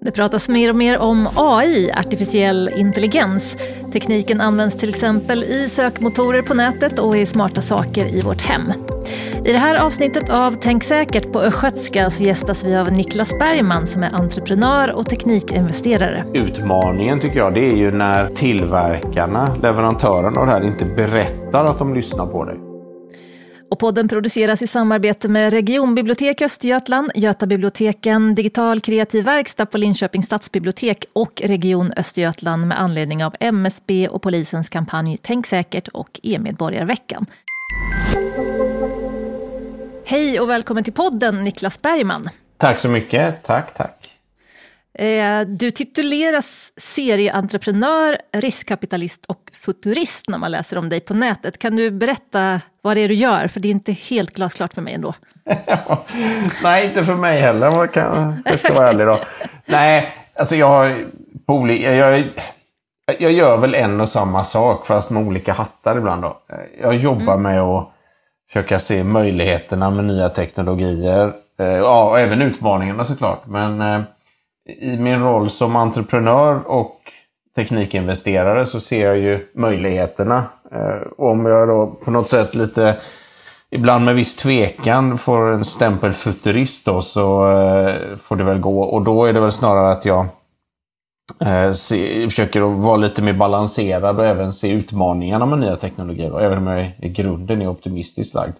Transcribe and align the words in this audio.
Det 0.00 0.10
pratas 0.10 0.48
mer 0.48 0.70
och 0.70 0.76
mer 0.76 0.98
om 0.98 1.28
AI, 1.36 1.92
artificiell 1.92 2.70
intelligens. 2.76 3.56
Tekniken 3.92 4.40
används 4.40 4.76
till 4.76 4.88
exempel 4.88 5.44
i 5.44 5.68
sökmotorer 5.68 6.42
på 6.42 6.54
nätet 6.54 6.98
och 6.98 7.16
i 7.16 7.26
smarta 7.26 7.60
saker 7.60 8.14
i 8.14 8.20
vårt 8.20 8.42
hem. 8.42 8.72
I 9.44 9.52
det 9.52 9.58
här 9.58 9.80
avsnittet 9.80 10.30
av 10.30 10.56
Tänk 10.60 10.84
säkert 10.84 11.32
på 11.32 11.40
Östgötska 11.40 12.10
så 12.10 12.24
gästas 12.24 12.64
vi 12.64 12.76
av 12.76 12.92
Niklas 12.92 13.38
Bergman 13.38 13.86
som 13.86 14.02
är 14.02 14.10
entreprenör 14.14 14.92
och 14.92 15.06
teknikinvesterare. 15.06 16.24
Utmaningen 16.34 17.20
tycker 17.20 17.38
jag 17.38 17.54
det 17.54 17.66
är 17.66 17.76
ju 17.76 17.90
när 17.90 18.30
tillverkarna, 18.34 19.56
leverantörerna 19.62 20.40
av 20.40 20.46
det 20.46 20.52
här 20.52 20.64
inte 20.64 20.84
berättar 20.84 21.64
att 21.64 21.78
de 21.78 21.94
lyssnar 21.94 22.26
på 22.26 22.44
dig. 22.44 22.67
Och 23.78 23.80
podden 23.80 24.08
produceras 24.08 24.62
i 24.62 24.66
samarbete 24.66 25.28
med 25.28 25.52
Regionbibliotek 25.52 26.42
Östergötland, 26.42 27.10
Götabiblioteken, 27.14 28.34
Digital 28.34 28.80
kreativ 28.80 29.24
verkstad 29.24 29.66
på 29.66 29.78
Linköpings 29.78 30.26
stadsbibliotek 30.26 31.04
och 31.12 31.42
Region 31.44 31.92
Östergötland 31.96 32.66
med 32.66 32.80
anledning 32.80 33.24
av 33.24 33.34
MSB 33.40 34.08
och 34.08 34.22
polisens 34.22 34.68
kampanj 34.68 35.18
Tänk 35.22 35.46
säkert 35.46 35.88
och 35.88 36.20
e-medborgarveckan. 36.22 37.26
Hej 40.04 40.40
och 40.40 40.50
välkommen 40.50 40.84
till 40.84 40.92
podden 40.92 41.42
Niklas 41.42 41.82
Bergman. 41.82 42.28
Tack 42.56 42.78
så 42.78 42.88
mycket. 42.88 43.42
Tack, 43.42 43.74
tack. 43.74 44.07
Eh, 44.98 45.40
du 45.40 45.70
tituleras 45.70 46.72
serieentreprenör, 46.76 48.18
riskkapitalist 48.32 49.24
och 49.26 49.50
futurist 49.52 50.28
när 50.28 50.38
man 50.38 50.50
läser 50.50 50.78
om 50.78 50.88
dig 50.88 51.00
på 51.00 51.14
nätet. 51.14 51.58
Kan 51.58 51.76
du 51.76 51.90
berätta 51.90 52.60
vad 52.82 52.96
det 52.96 53.00
är 53.00 53.08
du 53.08 53.14
gör? 53.14 53.48
För 53.48 53.60
det 53.60 53.68
är 53.68 53.70
inte 53.70 53.92
helt 53.92 54.34
glasklart 54.34 54.74
för 54.74 54.82
mig 54.82 54.94
ändå. 54.94 55.14
Nej, 56.62 56.86
inte 56.86 57.04
för 57.04 57.14
mig 57.14 57.40
heller. 57.40 57.66
Jag 58.44 58.60
ska 58.60 58.74
vara 58.74 58.88
ärlig 58.88 59.06
då. 59.06 59.20
Nej, 59.66 60.14
alltså 60.34 60.56
jag 60.56 60.68
har. 60.68 61.04
Jag, 61.46 62.24
jag 63.18 63.32
gör 63.32 63.56
väl 63.56 63.74
en 63.74 64.00
och 64.00 64.08
samma 64.08 64.44
sak 64.44 64.86
fast 64.86 65.10
med 65.10 65.26
olika 65.26 65.52
hattar 65.52 65.98
ibland. 65.98 66.22
Då. 66.22 66.38
Jag 66.80 66.96
jobbar 66.96 67.34
mm. 67.34 67.42
med 67.42 67.60
att 67.60 67.88
försöka 68.48 68.78
se 68.78 69.04
möjligheterna 69.04 69.90
med 69.90 70.04
nya 70.04 70.28
teknologier. 70.28 71.32
Eh, 71.58 71.66
ja, 71.66 72.10
och 72.10 72.20
även 72.20 72.42
utmaningarna 72.42 73.04
såklart. 73.04 73.46
Men 73.46 73.80
eh, 73.80 74.00
i 74.68 74.96
min 74.98 75.22
roll 75.22 75.50
som 75.50 75.76
entreprenör 75.76 76.68
och 76.68 76.98
teknikinvesterare 77.56 78.66
så 78.66 78.80
ser 78.80 79.06
jag 79.06 79.18
ju 79.18 79.46
möjligheterna. 79.54 80.44
Eh, 80.72 81.12
om 81.18 81.46
jag 81.46 81.68
då 81.68 81.86
på 82.04 82.10
något 82.10 82.28
sätt 82.28 82.54
lite, 82.54 82.96
ibland 83.70 84.04
med 84.04 84.14
viss 84.14 84.36
tvekan, 84.36 85.18
får 85.18 85.52
en 85.52 85.64
stämpel 85.64 86.12
futurist 86.12 86.86
då 86.86 87.02
så 87.02 87.50
eh, 87.50 88.16
får 88.16 88.36
det 88.36 88.44
väl 88.44 88.60
gå. 88.60 88.82
Och 88.82 89.02
då 89.02 89.24
är 89.24 89.32
det 89.32 89.40
väl 89.40 89.52
snarare 89.52 89.92
att 89.92 90.04
jag 90.04 90.26
eh, 91.40 91.72
se, 91.72 92.28
försöker 92.28 92.72
att 92.72 92.82
vara 92.82 92.96
lite 92.96 93.22
mer 93.22 93.32
balanserad 93.32 94.18
och 94.18 94.26
även 94.26 94.52
se 94.52 94.72
utmaningarna 94.72 95.46
med 95.46 95.58
nya 95.58 95.76
teknologier. 95.76 96.40
även 96.40 96.58
om 96.58 96.66
jag 96.66 96.92
i 97.02 97.08
grunden 97.08 97.62
är 97.62 97.68
optimistiskt 97.68 98.34
lagd. 98.34 98.54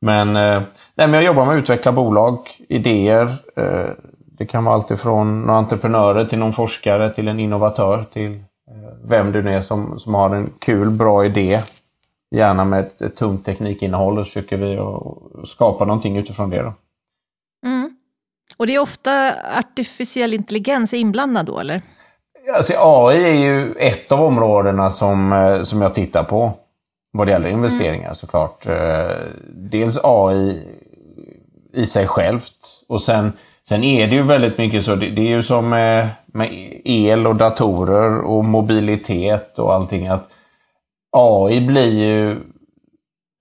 Men, 0.00 0.32
nej, 0.32 0.66
men 0.94 1.12
jag 1.12 1.24
jobbar 1.24 1.46
med 1.46 1.54
att 1.54 1.58
utveckla 1.58 1.92
bolag, 1.92 2.38
idéer. 2.68 3.36
Det 4.38 4.46
kan 4.46 4.64
vara 4.64 4.74
alltifrån 4.74 5.42
några 5.42 5.58
entreprenörer 5.58 6.24
till 6.24 6.38
någon 6.38 6.52
forskare 6.52 7.14
till 7.14 7.28
en 7.28 7.40
innovatör 7.40 8.04
till 8.12 8.32
eh, 8.32 9.08
vem 9.08 9.32
du 9.32 9.42
nu 9.42 9.54
är 9.54 9.60
som, 9.60 9.98
som 9.98 10.14
har 10.14 10.34
en 10.34 10.52
kul, 10.58 10.90
bra 10.90 11.24
idé. 11.24 11.60
Gärna 12.30 12.64
med 12.64 12.80
ett, 12.80 13.02
ett 13.02 13.16
tungt 13.16 13.46
teknikinnehåll 13.46 14.18
och 14.18 14.26
försöker 14.26 14.56
vi 14.56 14.76
att 14.76 15.48
skapa 15.48 15.84
någonting 15.84 16.16
utifrån 16.16 16.50
det. 16.50 16.62
Då. 16.62 16.72
Mm. 17.66 17.96
Och 18.56 18.66
det 18.66 18.74
är 18.74 18.78
ofta 18.78 19.32
artificiell 19.58 20.34
intelligens 20.34 20.94
inblandad 20.94 21.46
då, 21.46 21.58
eller? 21.58 21.82
Alltså, 22.56 22.72
AI 22.78 23.24
är 23.24 23.38
ju 23.38 23.72
ett 23.72 24.12
av 24.12 24.22
områdena 24.22 24.90
som, 24.90 25.32
eh, 25.32 25.62
som 25.62 25.82
jag 25.82 25.94
tittar 25.94 26.24
på. 26.24 26.52
Vad 27.12 27.26
det 27.26 27.30
gäller 27.30 27.48
investeringar 27.48 28.04
mm. 28.04 28.14
såklart. 28.14 28.66
Eh, 28.66 29.16
dels 29.48 29.98
AI 30.02 30.68
i 31.72 31.86
sig 31.86 32.06
självt. 32.06 32.84
Och 32.88 33.02
sen, 33.02 33.32
sen 33.68 33.84
är 33.84 34.06
det 34.06 34.14
ju 34.14 34.22
väldigt 34.22 34.58
mycket 34.58 34.84
så. 34.84 34.94
Det, 34.94 35.10
det 35.10 35.20
är 35.20 35.28
ju 35.28 35.42
som 35.42 35.68
med, 35.68 36.08
med 36.26 36.48
el 36.84 37.26
och 37.26 37.36
datorer 37.36 38.20
och 38.20 38.44
mobilitet 38.44 39.58
och 39.58 39.74
allting. 39.74 40.08
att 40.08 40.28
AI 41.16 41.60
blir 41.60 41.92
ju 41.92 42.36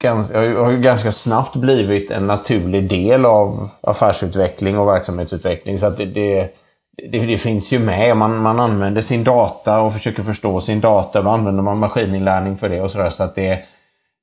ganska, 0.03 0.39
har 0.39 0.72
ju 0.72 0.79
ganska 0.79 1.11
snabbt 1.11 1.56
blivit 1.56 2.11
en 2.11 2.23
naturlig 2.23 2.89
del 2.89 3.25
av 3.25 3.69
affärsutveckling 3.81 4.78
och 4.78 4.88
verksamhetsutveckling. 4.88 5.78
Så 5.78 5.85
att 5.85 5.97
det, 5.97 6.06
det 6.06 6.55
det, 6.97 7.25
det, 7.25 7.38
finns 7.38 7.73
ju 7.73 7.79
med. 7.79 8.17
Man, 8.17 8.38
man 8.38 8.59
använder 8.59 9.01
sin 9.01 9.23
data 9.23 9.81
och 9.81 9.94
försöker 9.94 10.23
förstå 10.23 10.61
sin 10.61 10.81
data. 10.81 11.22
Då 11.22 11.29
använder 11.29 11.63
man 11.63 11.78
maskininlärning 11.78 12.57
för 12.57 12.69
det 12.69 12.81
och 12.81 12.91
sådär. 12.91 13.09
Så 13.09 13.23
att 13.23 13.35
det, 13.35 13.51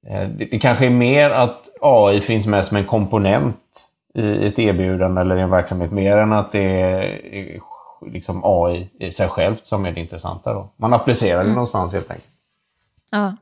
eh, 0.08 0.28
det, 0.38 0.44
det 0.50 0.58
kanske 0.58 0.86
är 0.86 0.90
mer 0.90 1.30
att 1.30 1.68
AI 1.80 2.20
finns 2.20 2.46
med 2.46 2.64
som 2.64 2.76
en 2.76 2.84
komponent 2.84 3.56
i 4.14 4.46
ett 4.46 4.58
erbjudande 4.58 5.20
eller 5.20 5.36
i 5.36 5.40
en 5.40 5.50
verksamhet. 5.50 5.92
Mer 5.92 6.16
än 6.16 6.32
att 6.32 6.52
det 6.52 6.80
är 6.80 7.60
liksom 8.06 8.40
AI 8.44 8.90
i 9.00 9.12
sig 9.12 9.28
självt 9.28 9.66
som 9.66 9.86
är 9.86 9.92
det 9.92 10.00
intressanta. 10.00 10.52
Då. 10.52 10.72
Man 10.76 10.92
applicerar 10.92 11.38
det 11.38 11.44
mm. 11.44 11.54
någonstans 11.54 11.92
helt 11.92 12.10
enkelt. 12.10 12.30
Ja. 13.10 13.36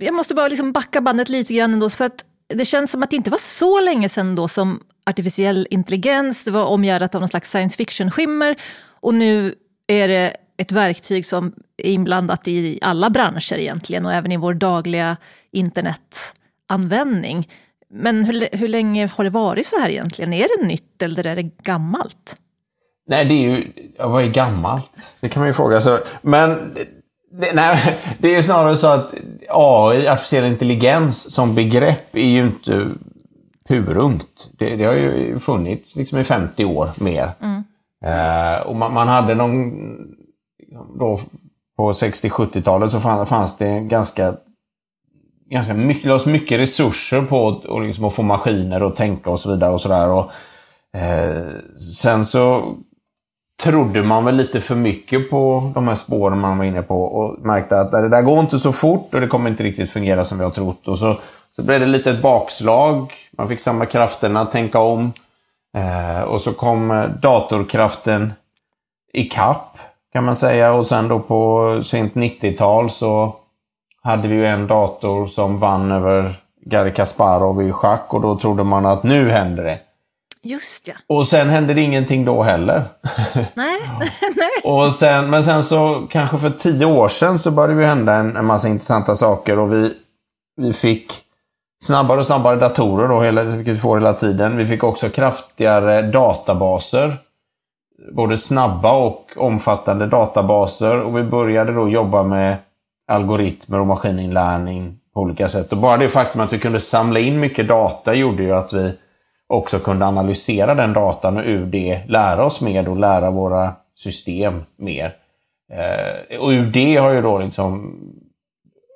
Jag 0.00 0.14
måste 0.14 0.34
bara 0.34 0.48
liksom 0.48 0.72
backa 0.72 1.00
bandet 1.00 1.28
lite 1.28 1.54
grann 1.54 1.72
ändå. 1.72 1.90
För 1.90 2.04
att 2.04 2.24
det 2.48 2.64
känns 2.64 2.90
som 2.90 3.02
att 3.02 3.10
det 3.10 3.16
inte 3.16 3.30
var 3.30 3.38
så 3.38 3.80
länge 3.80 4.08
sedan 4.08 4.34
då 4.34 4.48
som 4.48 4.80
artificiell 5.06 5.66
intelligens, 5.70 6.44
det 6.44 6.50
var 6.50 6.64
omgärdat 6.64 7.14
av 7.14 7.20
någon 7.20 7.28
slags 7.28 7.50
science 7.50 7.76
fiction-skimmer 7.76 8.56
och 9.00 9.14
nu 9.14 9.54
är 9.86 10.08
det 10.08 10.36
ett 10.56 10.72
verktyg 10.72 11.26
som 11.26 11.52
är 11.76 11.90
inblandat 11.90 12.48
i 12.48 12.78
alla 12.82 13.10
branscher 13.10 13.54
egentligen 13.54 14.06
och 14.06 14.12
även 14.12 14.32
i 14.32 14.36
vår 14.36 14.54
dagliga 14.54 15.16
internetanvändning. 15.52 17.48
Men 17.90 18.24
hur, 18.24 18.48
hur 18.52 18.68
länge 18.68 19.10
har 19.14 19.24
det 19.24 19.30
varit 19.30 19.66
så 19.66 19.80
här 19.80 19.90
egentligen? 19.90 20.32
Är 20.32 20.58
det 20.58 20.66
nytt 20.66 21.02
eller 21.02 21.26
är 21.26 21.36
det 21.36 21.42
gammalt? 21.42 22.36
Nej, 23.08 23.24
det 23.24 23.34
är 23.34 23.48
ju... 23.48 23.72
Ja, 23.98 24.08
vad 24.08 24.24
är 24.24 24.28
gammalt? 24.28 24.90
Det 25.20 25.28
kan 25.28 25.40
man 25.40 25.48
ju 25.48 25.54
fråga 25.54 25.80
sig. 25.80 26.00
Men 26.22 26.74
det, 27.30 27.54
nej, 27.54 27.98
det 28.18 28.34
är 28.34 28.42
snarare 28.42 28.76
så 28.76 28.86
att 28.86 29.14
AI, 29.48 30.08
artificiell 30.08 30.44
intelligens, 30.44 31.34
som 31.34 31.54
begrepp 31.54 32.16
är 32.16 32.28
ju 32.28 32.46
inte 32.46 32.88
purungt. 33.68 34.50
Det, 34.58 34.76
det 34.76 34.84
har 34.84 34.94
ju 34.94 35.38
funnits 35.38 35.96
liksom 35.96 36.18
i 36.18 36.24
50 36.24 36.64
år 36.64 36.90
mer. 36.96 37.30
Mm. 37.40 37.64
Eh, 38.04 38.60
och 38.60 38.76
man, 38.76 38.94
man, 38.94 39.08
hade 39.08 39.34
någon... 39.34 39.72
Då, 40.98 41.20
på 41.76 41.92
60-70-talet 41.92 42.90
så 42.90 43.00
fanns 43.26 43.56
det 43.56 43.80
ganska 43.80 44.34
ganska 45.50 45.74
mycket, 45.74 46.26
mycket 46.26 46.60
resurser 46.60 47.22
på 47.22 47.48
att, 47.48 47.86
liksom, 47.86 48.04
att 48.04 48.14
få 48.14 48.22
maskiner 48.22 48.80
att 48.80 48.96
tänka 48.96 49.30
och 49.30 49.40
så 49.40 49.50
vidare. 49.50 49.72
och 49.72 49.80
så 49.80 49.88
där. 49.88 50.10
Och, 50.10 50.30
eh, 51.00 51.46
Sen 51.94 52.24
så 52.24 52.74
trodde 53.62 54.02
man 54.02 54.24
väl 54.24 54.36
lite 54.36 54.60
för 54.60 54.74
mycket 54.74 55.30
på 55.30 55.72
de 55.74 55.88
här 55.88 55.94
spåren 55.94 56.38
man 56.38 56.58
var 56.58 56.64
inne 56.64 56.82
på 56.82 57.02
och 57.02 57.46
märkte 57.46 57.80
att 57.80 57.90
det 57.90 58.08
där 58.08 58.22
går 58.22 58.40
inte 58.40 58.58
så 58.58 58.72
fort 58.72 59.14
och 59.14 59.20
det 59.20 59.26
kommer 59.26 59.50
inte 59.50 59.62
riktigt 59.62 59.90
fungera 59.90 60.24
som 60.24 60.38
vi 60.38 60.44
har 60.44 60.50
trott. 60.50 60.88
Och 60.88 60.98
så, 60.98 61.16
så 61.56 61.62
blev 61.62 61.80
det 61.80 61.86
lite 61.86 62.10
ett 62.10 62.22
bakslag. 62.22 63.12
Man 63.30 63.48
fick 63.48 63.60
samma 63.60 63.86
krafterna 63.86 64.40
att 64.40 64.50
tänka 64.50 64.78
om. 64.78 65.12
Eh, 65.76 66.20
och 66.20 66.40
så 66.40 66.52
kom 66.52 66.90
eh, 66.90 67.08
datorkraften 67.08 68.32
i 69.12 69.24
kapp 69.24 69.78
kan 70.12 70.24
man 70.24 70.36
säga. 70.36 70.72
Och 70.72 70.86
sen 70.86 71.08
då 71.08 71.20
på 71.20 71.80
sent 71.84 72.14
90-tal 72.14 72.90
så 72.90 73.36
hade 74.08 74.28
vi 74.28 74.34
ju 74.34 74.46
en 74.46 74.66
dator 74.66 75.26
som 75.26 75.58
vann 75.58 75.92
över 75.92 76.34
Garry 76.66 76.92
Kasparov 76.92 77.62
i 77.62 77.72
schack 77.72 78.14
och 78.14 78.20
då 78.20 78.38
trodde 78.38 78.64
man 78.64 78.86
att 78.86 79.02
nu 79.02 79.30
händer 79.30 79.64
det. 79.64 79.78
Just 80.42 80.88
ja. 80.88 80.94
Och 81.06 81.28
sen 81.28 81.48
hände 81.48 81.74
det 81.74 81.80
ingenting 81.80 82.24
då 82.24 82.42
heller. 82.42 82.84
Nej. 83.54 83.80
Och 84.64 84.92
sen, 84.92 85.30
men 85.30 85.44
sen 85.44 85.64
så 85.64 86.06
kanske 86.10 86.38
för 86.38 86.50
tio 86.50 86.86
år 86.86 87.08
sedan 87.08 87.38
så 87.38 87.50
började 87.50 87.80
det 87.80 87.86
hända 87.86 88.14
en, 88.14 88.36
en 88.36 88.44
massa 88.44 88.68
intressanta 88.68 89.16
saker 89.16 89.58
och 89.58 89.72
vi, 89.72 89.94
vi 90.56 90.72
fick 90.72 91.12
snabbare 91.84 92.18
och 92.18 92.26
snabbare 92.26 92.56
datorer 92.56 93.08
då, 93.08 93.20
hela, 93.20 93.42
vilket 93.42 93.74
vi 93.74 93.78
får 93.78 93.96
hela 93.96 94.12
tiden. 94.12 94.56
Vi 94.56 94.66
fick 94.66 94.84
också 94.84 95.08
kraftigare 95.08 96.02
databaser. 96.02 97.16
Både 98.12 98.38
snabba 98.38 98.92
och 98.92 99.24
omfattande 99.36 100.06
databaser 100.06 101.00
och 101.00 101.16
vi 101.16 101.22
började 101.22 101.72
då 101.72 101.88
jobba 101.88 102.22
med 102.22 102.56
algoritmer 103.08 103.80
och 103.80 103.86
maskininlärning 103.86 104.98
på 105.14 105.20
olika 105.20 105.48
sätt. 105.48 105.72
Och 105.72 105.78
bara 105.78 105.96
det 105.96 106.08
faktum 106.08 106.40
att 106.40 106.52
vi 106.52 106.58
kunde 106.58 106.80
samla 106.80 107.20
in 107.20 107.40
mycket 107.40 107.68
data 107.68 108.14
gjorde 108.14 108.42
ju 108.42 108.52
att 108.52 108.72
vi 108.72 108.92
också 109.46 109.78
kunde 109.78 110.06
analysera 110.06 110.74
den 110.74 110.92
datan 110.92 111.36
och 111.36 111.42
ur 111.46 111.66
det 111.66 112.02
lära 112.08 112.44
oss 112.44 112.60
mer 112.60 112.88
och 112.88 112.96
lära 112.96 113.30
våra 113.30 113.72
system 113.94 114.62
mer. 114.76 115.14
Eh, 115.72 116.38
och 116.38 116.48
ur 116.48 116.66
det 116.66 116.96
har 116.96 117.12
ju 117.12 117.22
då 117.22 117.38
liksom 117.38 117.94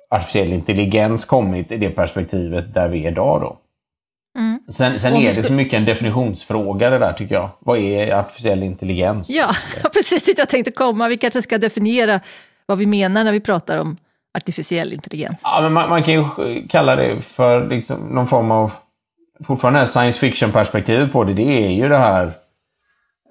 artificiell 0.09 0.53
intelligens 0.53 1.25
kommit 1.25 1.71
i 1.71 1.77
det 1.77 1.89
perspektivet 1.89 2.73
där 2.73 2.89
vi 2.89 3.05
är 3.05 3.11
idag. 3.11 3.41
Då. 3.41 3.57
Mm. 4.39 4.59
Sen, 4.69 4.99
sen 4.99 5.15
är 5.15 5.35
det 5.35 5.43
så 5.43 5.53
mycket 5.53 5.77
en 5.77 5.85
definitionsfråga 5.85 6.89
det 6.89 6.99
där 6.99 7.13
tycker 7.13 7.35
jag. 7.35 7.49
Vad 7.59 7.77
är 7.77 8.15
artificiell 8.15 8.63
intelligens? 8.63 9.29
Ja, 9.29 9.51
precis 9.93 10.23
dit 10.23 10.37
jag 10.37 10.49
tänkte 10.49 10.71
komma. 10.71 11.07
Vi 11.07 11.17
kanske 11.17 11.41
ska 11.41 11.57
definiera 11.57 12.19
vad 12.65 12.77
vi 12.77 12.85
menar 12.85 13.23
när 13.23 13.31
vi 13.31 13.39
pratar 13.39 13.77
om 13.77 13.97
artificiell 14.33 14.93
intelligens. 14.93 15.41
Ja, 15.43 15.59
men 15.61 15.73
man, 15.73 15.89
man 15.89 16.03
kan 16.03 16.13
ju 16.13 16.23
kalla 16.67 16.95
det 16.95 17.21
för 17.21 17.67
liksom 17.67 17.97
någon 17.97 18.27
form 18.27 18.51
av... 18.51 18.71
Fortfarande 19.47 19.79
det 19.79 19.85
science 19.85 20.19
fiction-perspektivet 20.19 21.11
på 21.11 21.23
det, 21.23 21.33
det 21.33 21.65
är 21.65 21.69
ju 21.69 21.89
det 21.89 21.97
här 21.97 22.31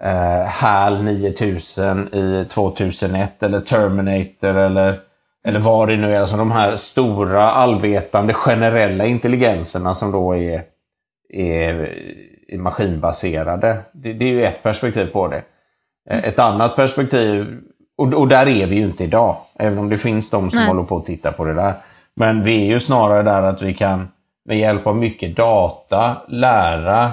eh, 0.03 0.47
HAL 0.47 1.03
9000 1.03 2.15
i 2.15 2.47
2001 2.51 3.43
eller 3.43 3.61
Terminator 3.61 4.57
eller, 4.57 5.01
eller 5.47 5.61
vad 5.61 5.89
det 5.89 5.97
nu 5.97 6.17
är. 6.17 6.21
Alltså 6.21 6.37
de 6.37 6.51
här 6.51 6.77
stora 6.77 7.51
allvetande 7.51 8.35
generella 8.35 9.05
intelligenserna 9.05 9.95
som 9.95 10.13
då 10.13 10.37
är, 10.37 10.65
är, 11.33 11.95
är 12.49 12.59
maskinbaserade. 12.59 13.79
Det, 13.93 14.13
det 14.13 14.25
är 14.25 14.29
ju 14.29 14.45
ett 14.45 14.63
perspektiv 14.63 15.07
på 15.07 15.29
det. 15.29 15.43
Eh, 16.11 16.25
ett 16.25 16.39
annat 16.39 16.77
perspektiv, 16.77 17.61
och, 17.97 18.15
och, 18.15 18.29
där 18.29 18.49
är 18.49 18.67
vi 18.67 18.77
ju 18.77 18.85
inte 18.85 19.05
idag, 19.05 19.37
även 19.55 19.79
om 19.79 19.89
det 19.89 19.99
finns 19.99 20.31
de 20.31 20.51
som 20.51 20.59
Nej. 20.59 20.69
håller 20.69 20.83
på 20.83 20.97
att 20.97 21.07
titta 21.07 21.33
på 21.33 21.45
det 21.45 21.55
där. 21.55 21.75
Men 22.15 22.45
vi 22.45 22.63
är 22.63 22.67
ju 22.67 22.81
snarare 22.81 23.23
där 23.23 23.43
att 23.43 23.63
vi 23.63 23.75
kan 23.75 24.09
med 24.45 24.59
hjälp 24.59 24.87
av 24.87 24.97
mycket 24.97 25.37
data 25.37 26.17
lära 26.29 27.13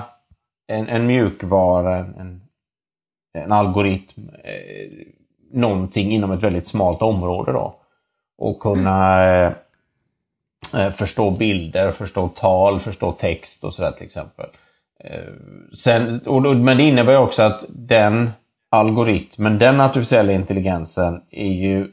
en, 0.67 0.87
en 0.87 1.07
mjukvara, 1.07 1.97
en, 1.97 2.41
en 3.33 3.51
algoritm, 3.51 4.29
eh, 4.43 5.07
någonting 5.51 6.11
inom 6.11 6.31
ett 6.31 6.43
väldigt 6.43 6.67
smalt 6.67 7.01
område. 7.01 7.51
Då. 7.51 7.75
Och 8.37 8.59
kunna 8.59 9.25
eh, 9.25 9.53
eh, 10.77 10.89
förstå 10.91 11.31
bilder, 11.31 11.91
förstå 11.91 12.27
tal, 12.27 12.79
förstå 12.79 13.11
text 13.11 13.63
och 13.63 13.73
sådär 13.73 13.91
till 13.91 14.05
exempel. 14.05 14.45
Eh, 15.03 15.33
sen, 15.73 16.19
och, 16.25 16.55
men 16.55 16.77
det 16.77 16.83
innebär 16.83 17.17
också 17.17 17.43
att 17.43 17.65
den 17.69 18.29
algoritmen, 18.71 19.59
den 19.59 19.81
artificiella 19.81 20.33
intelligensen 20.33 21.21
är 21.31 21.53
ju 21.53 21.87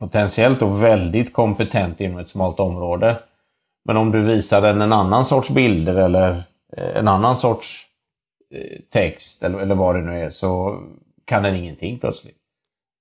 potentiellt 0.00 0.62
och 0.62 0.82
väldigt 0.82 1.32
kompetent 1.32 2.00
inom 2.00 2.18
ett 2.18 2.28
smalt 2.28 2.60
område. 2.60 3.18
Men 3.84 3.96
om 3.96 4.12
du 4.12 4.22
visar 4.22 4.60
den 4.60 4.80
en 4.82 4.92
annan 4.92 5.24
sorts 5.24 5.50
bilder 5.50 5.94
eller 5.94 6.42
eh, 6.76 6.96
en 6.96 7.08
annan 7.08 7.36
sorts 7.36 7.86
Eh, 8.54 8.80
text 8.90 9.42
eller, 9.42 9.58
eller 9.58 9.74
vad 9.74 9.94
det 9.94 10.00
nu 10.00 10.20
är 10.20 10.30
så 10.30 10.80
kan 11.24 11.42
den 11.42 11.54
ingenting 11.54 11.98
plötsligt. 11.98 12.36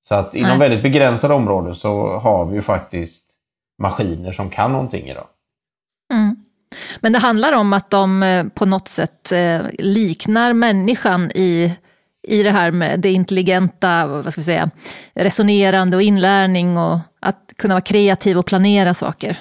Så 0.07 0.15
att 0.15 0.35
inom 0.35 0.49
Nej. 0.49 0.59
väldigt 0.59 0.83
begränsade 0.83 1.33
områden 1.33 1.75
så 1.75 2.17
har 2.17 2.45
vi 2.45 2.55
ju 2.55 2.61
faktiskt 2.61 3.31
maskiner 3.81 4.31
som 4.31 4.49
kan 4.49 4.71
någonting 4.71 5.09
idag. 5.09 5.27
Mm. 6.13 6.35
Men 6.99 7.13
det 7.13 7.19
handlar 7.19 7.53
om 7.53 7.73
att 7.73 7.89
de 7.89 8.23
eh, 8.23 8.45
på 8.47 8.65
något 8.65 8.87
sätt 8.87 9.33
liknar 9.79 10.53
människan 10.53 11.31
i, 11.35 11.75
i 12.27 12.43
det 12.43 12.51
här 12.51 12.71
med 12.71 12.99
det 12.99 13.11
intelligenta, 13.11 14.07
vad 14.07 14.31
ska 14.31 14.41
vi 14.41 14.45
säga, 14.45 14.69
resonerande 15.13 15.97
och 15.97 16.03
inlärning 16.03 16.77
och 16.77 16.99
att 17.19 17.51
kunna 17.57 17.73
vara 17.73 17.81
kreativ 17.81 18.37
och 18.37 18.45
planera 18.45 18.93
saker. 18.93 19.37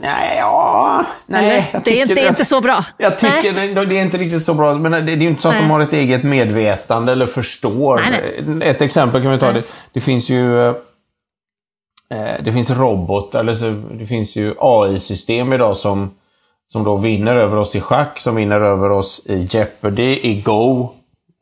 nej, 0.00 0.36
ja, 0.38 1.06
nej. 1.26 1.74
det 1.84 1.98
är, 1.98 2.02
inte, 2.02 2.14
det, 2.14 2.28
inte 2.28 2.44
så 2.44 2.60
bra. 2.60 2.84
Jag 2.98 3.18
tycker 3.18 3.52
nej. 3.52 3.74
det, 3.74 3.86
det 3.86 3.98
är 3.98 4.02
inte 4.02 4.18
riktigt 4.18 4.44
så 4.44 4.54
bra. 4.54 4.74
Men 4.74 4.92
det, 4.92 5.00
det 5.00 5.12
är 5.12 5.16
ju 5.16 5.28
inte 5.28 5.42
så 5.42 5.48
att 5.48 5.54
nej. 5.54 5.62
de 5.62 5.70
har 5.70 5.80
ett 5.80 5.92
eget 5.92 6.22
medvetande 6.22 7.12
eller 7.12 7.26
förstår. 7.26 8.00
Nej, 8.10 8.70
ett 8.70 8.82
exempel 8.82 9.22
kan 9.22 9.32
vi 9.32 9.38
ta. 9.38 9.52
Det, 9.52 9.62
det 9.92 10.00
finns 10.00 10.30
ju 10.30 10.68
eh, 10.68 10.74
det 12.40 12.52
finns 12.52 12.70
robotar, 12.70 13.40
eller 13.40 13.54
så, 13.54 13.70
det 13.70 14.06
finns 14.06 14.36
ju 14.36 14.54
AI-system 14.58 15.52
idag 15.52 15.76
som, 15.76 16.10
som 16.66 16.84
då 16.84 16.96
vinner 16.96 17.36
över 17.36 17.56
oss 17.56 17.76
i 17.76 17.80
schack, 17.80 18.20
som 18.20 18.36
vinner 18.36 18.60
över 18.60 18.90
oss 18.90 19.26
i 19.26 19.48
Jeopardy, 19.50 20.20
i 20.22 20.42
Go, 20.42 20.88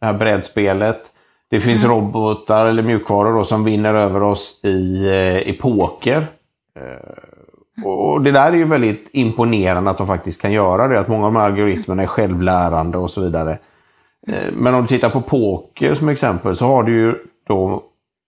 det 0.01 0.07
här 0.07 0.13
brädspelet. 0.13 1.03
Det 1.51 1.61
finns 1.61 1.85
mm. 1.85 1.97
robotar 1.97 2.67
eller 2.67 2.83
mjukvaror 2.83 3.35
då, 3.35 3.45
som 3.45 3.65
vinner 3.65 3.95
över 3.95 4.23
oss 4.23 4.61
i, 4.65 5.07
eh, 5.07 5.49
i 5.49 5.59
poker. 5.61 6.27
Eh, 6.79 7.85
och 7.85 8.23
det 8.23 8.31
där 8.31 8.53
är 8.53 8.57
ju 8.57 8.65
väldigt 8.65 9.09
imponerande 9.13 9.91
att 9.91 9.99
de 9.99 10.07
faktiskt 10.07 10.43
kan 10.43 10.53
göra 10.53 10.89
det. 10.89 11.01
Att 11.01 11.09
många 11.09 11.27
av 11.27 11.33
de 11.33 11.39
här 11.39 11.47
algoritmerna 11.47 12.03
är 12.03 12.07
självlärande 12.07 12.99
och 12.99 13.11
så 13.11 13.21
vidare. 13.21 13.59
Eh, 14.29 14.53
men 14.53 14.75
om 14.75 14.83
du 14.83 14.89
tittar 14.89 15.11
på 15.11 15.21
poker 15.21 15.95
som 15.95 16.09
exempel 16.09 16.57
så 16.57 16.67
har 16.67 16.83
du 16.83 16.93
ju 16.93 17.15
då 17.49 17.83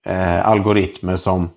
eh, 0.07 0.49
algoritmer 0.49 1.17
som, 1.17 1.51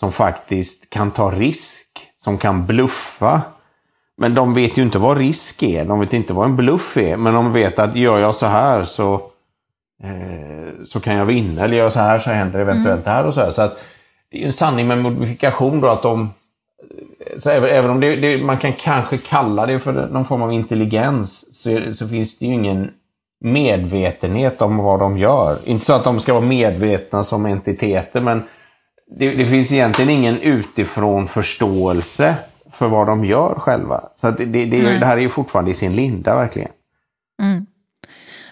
som 0.00 0.12
faktiskt 0.12 0.90
kan 0.90 1.10
ta 1.10 1.30
risk, 1.30 1.86
som 2.16 2.38
kan 2.38 2.66
bluffa. 2.66 3.42
Men 4.16 4.34
de 4.34 4.54
vet 4.54 4.78
ju 4.78 4.82
inte 4.82 4.98
vad 4.98 5.18
risk 5.18 5.62
är, 5.62 5.84
de 5.84 6.00
vet 6.00 6.12
inte 6.12 6.32
vad 6.32 6.44
en 6.44 6.56
bluff 6.56 6.96
är. 6.96 7.16
Men 7.16 7.34
de 7.34 7.52
vet 7.52 7.78
att 7.78 7.96
gör 7.96 8.18
jag 8.18 8.34
så 8.34 8.46
här 8.46 8.84
så, 8.84 9.14
eh, 10.02 10.84
så 10.86 11.00
kan 11.00 11.16
jag 11.16 11.24
vinna. 11.24 11.62
Eller 11.62 11.76
gör 11.76 11.84
jag 11.84 11.92
så 11.92 12.00
här 12.00 12.18
så 12.18 12.30
händer 12.30 12.60
eventuellt 12.60 12.88
mm. 12.88 13.04
det 13.04 13.10
här 13.10 13.26
och 13.26 13.34
så 13.34 13.40
här. 13.40 13.50
Så 13.50 13.62
att, 13.62 13.82
det 14.30 14.36
är 14.36 14.40
ju 14.40 14.46
en 14.46 14.52
sanning 14.52 14.88
med 14.88 14.98
modifikation 14.98 15.80
då 15.80 15.88
att 15.88 16.02
de 16.02 16.30
så 17.38 17.50
även, 17.50 17.70
även 17.70 17.90
om 17.90 18.00
det, 18.00 18.16
det, 18.16 18.44
man 18.44 18.58
kan 18.58 18.72
kanske 18.72 19.18
kalla 19.18 19.66
det 19.66 19.80
för 19.80 19.92
någon 19.92 20.24
form 20.24 20.42
av 20.42 20.52
intelligens 20.52 21.60
så, 21.62 21.94
så, 21.94 22.08
finns 22.08 22.38
det 22.38 22.46
ju 22.46 22.52
ingen 22.52 22.90
medvetenhet 23.40 24.62
om 24.62 24.76
vad 24.76 25.00
de 25.00 25.18
gör. 25.18 25.58
Inte 25.64 25.84
så 25.84 25.92
att 25.92 26.04
de 26.04 26.20
ska 26.20 26.34
vara 26.34 26.44
medvetna 26.44 27.24
som 27.24 27.46
entiteter 27.46 28.20
men 28.20 28.42
det, 29.18 29.30
det 29.30 29.46
finns 29.46 29.72
egentligen 29.72 30.10
ingen 30.10 30.38
utifrån 30.38 31.26
förståelse 31.26 32.34
för 32.74 32.88
vad 32.88 33.06
de 33.06 33.24
gör 33.24 33.54
själva. 33.54 34.08
Så 34.16 34.30
det, 34.30 34.44
det, 34.44 34.64
det, 34.66 35.06
här 35.06 35.16
är 35.16 35.20
ju 35.20 35.28
fortfarande 35.28 35.70
i 35.70 35.74
sin 35.74 35.96
linda 35.96 36.36
verkligen. 36.36 36.70
Mm. 37.42 37.66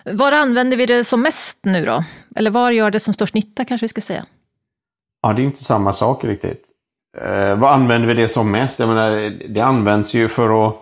Var 0.05 0.33
använder 0.33 0.77
vi 0.77 0.87
det 0.87 1.05
som 1.05 1.23
mest 1.23 1.59
nu 1.63 1.85
då? 1.85 2.05
Eller 2.37 2.51
var 2.51 2.71
gör 2.71 2.91
det 2.91 3.01
som 3.01 3.15
störst 3.15 3.35
nytta 3.35 3.65
kanske 3.65 3.85
vi 3.85 3.89
ska 3.89 4.01
säga? 4.01 4.25
Ja, 5.23 5.33
det 5.33 5.43
är 5.43 5.45
inte 5.45 5.65
samma 5.65 5.93
sak 5.93 6.25
riktigt. 6.25 6.65
Eh, 7.19 7.57
vad 7.57 7.73
använder 7.73 8.09
vi 8.09 8.15
det 8.15 8.29
som 8.29 8.51
mest? 8.51 8.79
Jag 8.79 8.89
menar, 8.89 9.33
det 9.49 9.61
används 9.61 10.15
ju 10.15 10.29
för 10.29 10.69
att, 10.69 10.75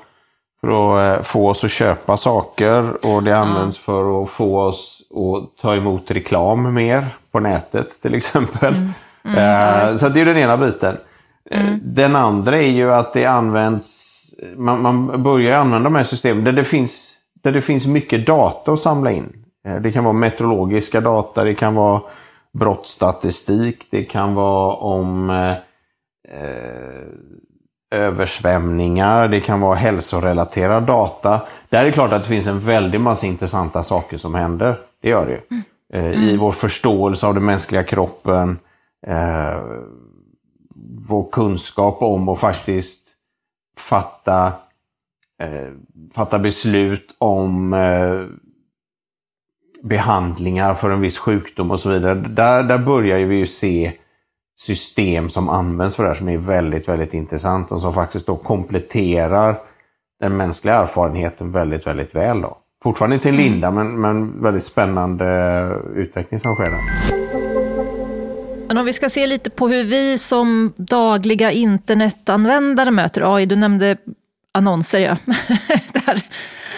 för 0.61 0.69
att 0.69 1.19
eh, 1.19 1.23
få 1.23 1.49
oss 1.49 1.65
att 1.65 1.71
köpa 1.71 2.17
saker 2.17 3.07
och 3.07 3.23
det 3.23 3.39
används 3.39 3.77
ja. 3.77 3.83
för 3.85 4.23
att 4.23 4.31
få 4.31 4.61
oss 4.61 5.03
att 5.11 5.63
ta 5.63 5.77
emot 5.77 6.11
reklam 6.11 6.75
mer 6.75 7.07
på 7.31 7.41
nätet 7.41 8.03
till 8.03 8.15
exempel. 8.15 8.75
Mm. 8.75 8.93
Mm, 9.25 9.39
eh, 9.39 9.97
så 9.97 10.09
det 10.09 10.21
är 10.21 10.25
den 10.25 10.37
ena 10.37 10.57
biten. 10.57 10.97
Eh, 11.51 11.69
mm. 11.69 11.81
Den 11.83 12.17
andra 12.17 12.59
är 12.59 12.71
ju 12.71 12.93
att 12.93 13.13
det 13.13 13.25
används, 13.25 14.11
man, 14.57 14.83
man 14.83 15.23
börjar 15.23 15.59
använda 15.59 15.85
de 15.85 15.95
här 15.95 16.05
systemen 16.05 16.45
där 16.45 16.53
det, 16.53 16.65
finns, 16.65 17.15
där 17.43 17.53
det 17.53 17.63
finns 17.63 17.87
mycket 17.87 18.27
data 18.27 18.73
att 18.73 18.81
samla 18.81 19.11
in. 19.11 19.33
Eh, 19.67 19.77
det 19.77 19.93
kan 19.93 20.05
vara 20.05 20.15
meteorologiska 20.15 21.01
data, 21.01 21.45
det 21.45 21.55
kan 21.55 21.75
vara 21.75 22.01
brottsstatistik, 22.53 23.87
det 23.91 24.05
kan 24.05 24.35
vara 24.35 24.75
om 24.75 25.31
eh, 25.31 25.57
översvämningar, 27.91 29.29
det 29.29 29.41
kan 29.41 29.61
vara 29.61 29.75
hälsorelaterad 29.75 30.83
data. 30.83 31.41
Där 31.69 31.81
är 31.81 31.85
det 31.85 31.93
klart 31.93 32.13
att 32.13 32.23
det 32.23 32.29
finns 32.29 32.47
en 32.47 32.61
väldig 32.61 33.01
massa 33.01 33.27
intressanta 33.27 33.83
saker 33.83 34.17
som 34.17 34.35
händer. 34.35 34.79
Det 35.03 35.09
gör 35.09 35.27
det 35.27 35.55
mm. 35.55 35.63
eh, 35.93 36.21
I 36.21 36.29
mm. 36.29 36.39
vår 36.39 36.53
förståelse 36.53 37.27
av 37.27 37.35
den 37.35 37.45
mänskliga 37.45 37.83
kroppen, 37.83 38.59
eh, 39.07 39.61
vår 41.09 41.31
kunskap 41.31 42.03
om 42.03 42.29
att 42.29 42.41
faktiskt 42.41 43.09
fatta, 43.79 44.53
eh, 45.43 45.73
fatta 46.15 46.39
beslut 46.39 47.17
om 47.19 47.73
eh, 47.73 48.27
behandlingar 49.83 50.75
för 50.75 50.91
en 50.91 51.01
viss 51.01 51.19
sjukdom 51.19 51.71
och 51.71 51.81
så 51.81 51.89
vidare. 51.91 52.15
Där, 52.15 52.63
där 52.63 52.79
börjar 52.79 53.19
vi 53.19 53.37
ju 53.37 53.47
se 53.47 53.93
system 54.59 55.31
som 55.31 55.49
används 55.49 55.97
för 55.97 56.03
det 56.03 56.09
här 56.09 56.17
som 56.17 56.29
är 56.29 56.39
väldigt, 56.39 56.89
väldigt 56.89 57.15
intressant 57.15 57.73
och 57.73 57.81
som 57.81 57.93
faktiskt 57.93 58.27
då 58.27 58.37
kompletterar 58.37 59.61
den 60.21 60.37
mänskliga 60.37 60.75
erfarenheten 60.75 61.53
väldigt, 61.53 61.87
väldigt 61.87 62.15
väl. 62.15 62.41
Då. 62.41 62.59
Fortfarande 62.83 63.17
i 63.17 63.19
sin 63.19 63.35
mm. 63.35 63.45
linda, 63.45 63.71
men, 63.71 64.01
men 64.01 64.43
väldigt 64.43 64.65
spännande 64.65 65.27
utveckling 65.95 66.41
som 66.41 66.55
sker 66.55 66.71
där. 66.71 67.20
Om 68.81 68.87
vi 68.87 68.93
ska 68.93 69.11
se 69.11 69.27
lite 69.27 69.51
på 69.51 69.69
hur 69.69 69.85
vi 69.85 70.19
som 70.19 70.73
dagliga 70.77 71.51
internetanvändare 71.51 72.91
möter 72.91 73.37
AI. 73.37 73.47
Du 73.47 73.57
nämnde 73.57 73.97
annonser, 74.55 75.01
ja. 75.01 75.17
där 75.93 76.23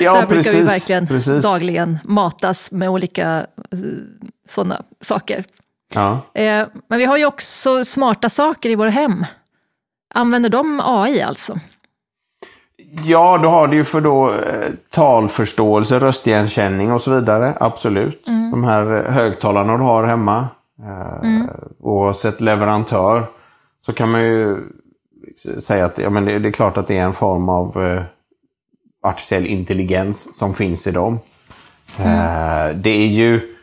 ja, 0.01 0.15
där 0.15 0.27
precis, 0.27 0.53
brukar 0.53 0.59
vi 0.59 0.65
verkligen 0.65 1.07
precis. 1.07 1.43
dagligen 1.43 1.99
matas 2.05 2.73
med 2.73 2.89
olika 2.89 3.47
eh, 3.73 3.79
sådana 4.49 4.83
saker. 5.01 5.45
Ja. 5.95 6.19
Eh, 6.35 6.67
men 6.89 6.99
vi 6.99 7.05
har 7.05 7.17
ju 7.17 7.27
också 7.27 7.85
smarta 7.85 8.29
saker 8.29 8.71
i 8.71 8.75
våra 8.75 8.91
hem. 8.91 9.25
Använder 10.15 10.51
de 10.51 10.81
AI 10.85 11.23
alltså? 11.23 11.59
Ja, 13.05 13.39
då 13.43 13.49
har 13.49 13.69
det 13.69 13.77
ju 13.77 13.85
för 13.85 14.01
då 14.01 14.31
eh, 14.31 14.71
talförståelse, 14.91 15.99
röstigenkänning 15.99 16.93
och 16.93 17.03
så 17.03 17.11
vidare. 17.11 17.57
Absolut. 17.61 18.29
Mm. 18.29 18.51
De 18.51 18.65
här 18.65 19.07
högtalarna 19.11 19.77
du 19.77 19.83
har 19.83 20.05
hemma. 20.05 20.49
Eh, 20.83 21.29
mm. 21.31 21.49
Oavsett 21.81 22.41
leverantör 22.41 23.27
så 23.87 23.93
kan 23.93 24.11
man 24.11 24.23
ju 24.23 24.57
säga 25.61 25.85
att 25.85 25.99
ja, 25.99 26.11
men 26.11 26.25
det, 26.25 26.39
det, 26.39 26.49
är 26.49 26.53
klart 26.53 26.77
att 26.77 26.87
det 26.87 26.99
är 26.99 27.05
en 27.05 27.13
form 27.13 27.49
av 27.49 27.85
eh, 27.85 28.03
artificiell 29.03 29.47
intelligens 29.47 30.39
som 30.39 30.55
finns 30.55 30.87
i 30.87 30.91
dem. 30.91 31.19
Mm. 31.99 32.83
Det 32.83 32.91
är 32.91 33.07
ju... 33.07 33.57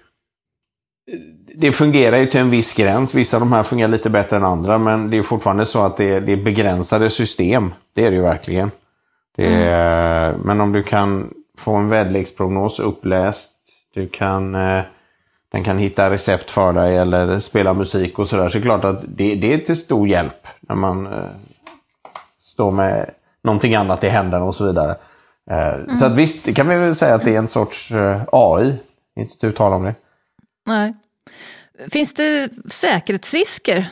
Det 1.56 1.72
fungerar 1.72 2.18
ju 2.18 2.26
till 2.26 2.40
en 2.40 2.50
viss 2.50 2.74
gräns. 2.74 3.16
Vissa 3.16 3.38
av 3.38 3.42
de 3.42 3.52
här 3.52 3.64
fungerar 3.64 3.90
lite 3.90 4.10
bättre 4.10 4.38
än 4.38 4.44
andra, 4.44 4.78
men 4.78 5.10
det 5.10 5.18
är 5.18 5.24
fortfarande 5.24 5.66
så 5.66 5.86
att 5.86 5.98
det 5.98 6.10
är, 6.10 6.22
det 6.22 6.32
är 6.32 6.44
begränsade 6.44 7.10
system. 7.10 7.74
Det 7.96 8.06
är 8.06 8.10
det 8.10 8.16
ju 8.16 8.22
verkligen. 8.22 8.72
Det 9.36 9.48
mm. 9.48 10.42
Men 10.42 10.62
om 10.62 10.72
du 10.72 10.84
kan 10.84 11.34
få 11.58 11.76
en 11.76 11.90
väderleksprognos 11.90 12.80
uppläst, 12.80 13.60
du 13.94 14.08
kan, 14.08 14.56
eh, 14.56 14.84
den 15.52 15.64
kan 15.64 15.78
hitta 15.78 16.10
recept 16.10 16.50
för 16.50 16.74
dig 16.74 16.98
eller 16.98 17.40
spela 17.40 17.74
musik 17.74 18.20
och 18.20 18.28
sådär. 18.28 18.50
Så 18.50 18.58
det 18.58 18.62
är 18.62 18.64
klart 18.64 18.86
att 18.86 19.02
det, 19.08 19.36
det 19.36 19.54
är 19.54 19.58
till 19.58 19.78
stor 19.78 20.08
hjälp 20.08 20.48
när 20.62 20.76
man 20.76 21.06
eh, 21.08 21.30
står 22.44 22.72
med 22.72 23.12
någonting 23.44 23.76
annat 23.76 24.04
i 24.04 24.10
händerna 24.10 24.46
och 24.46 24.56
så 24.56 24.66
vidare. 24.66 24.96
Mm. 25.52 25.96
Så 25.96 26.06
att 26.06 26.16
visst, 26.16 26.46
det 26.46 26.54
kan 26.54 26.68
vi 26.68 26.78
väl 26.78 26.96
säga 26.96 27.16
att 27.16 27.24
det 27.24 27.36
är 27.36 27.40
en 27.40 27.48
sorts 27.48 27.92
AI. 28.32 28.74
Inte 29.20 29.38
tu 29.38 29.52
tal 29.52 29.74
om 29.74 29.84
det. 29.84 29.96
Nej. 30.66 30.94
Finns 31.92 32.14
det 32.14 32.50
säkerhetsrisker 32.72 33.88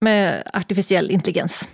med 0.00 0.50
artificiell 0.52 1.10
intelligens? 1.10 1.68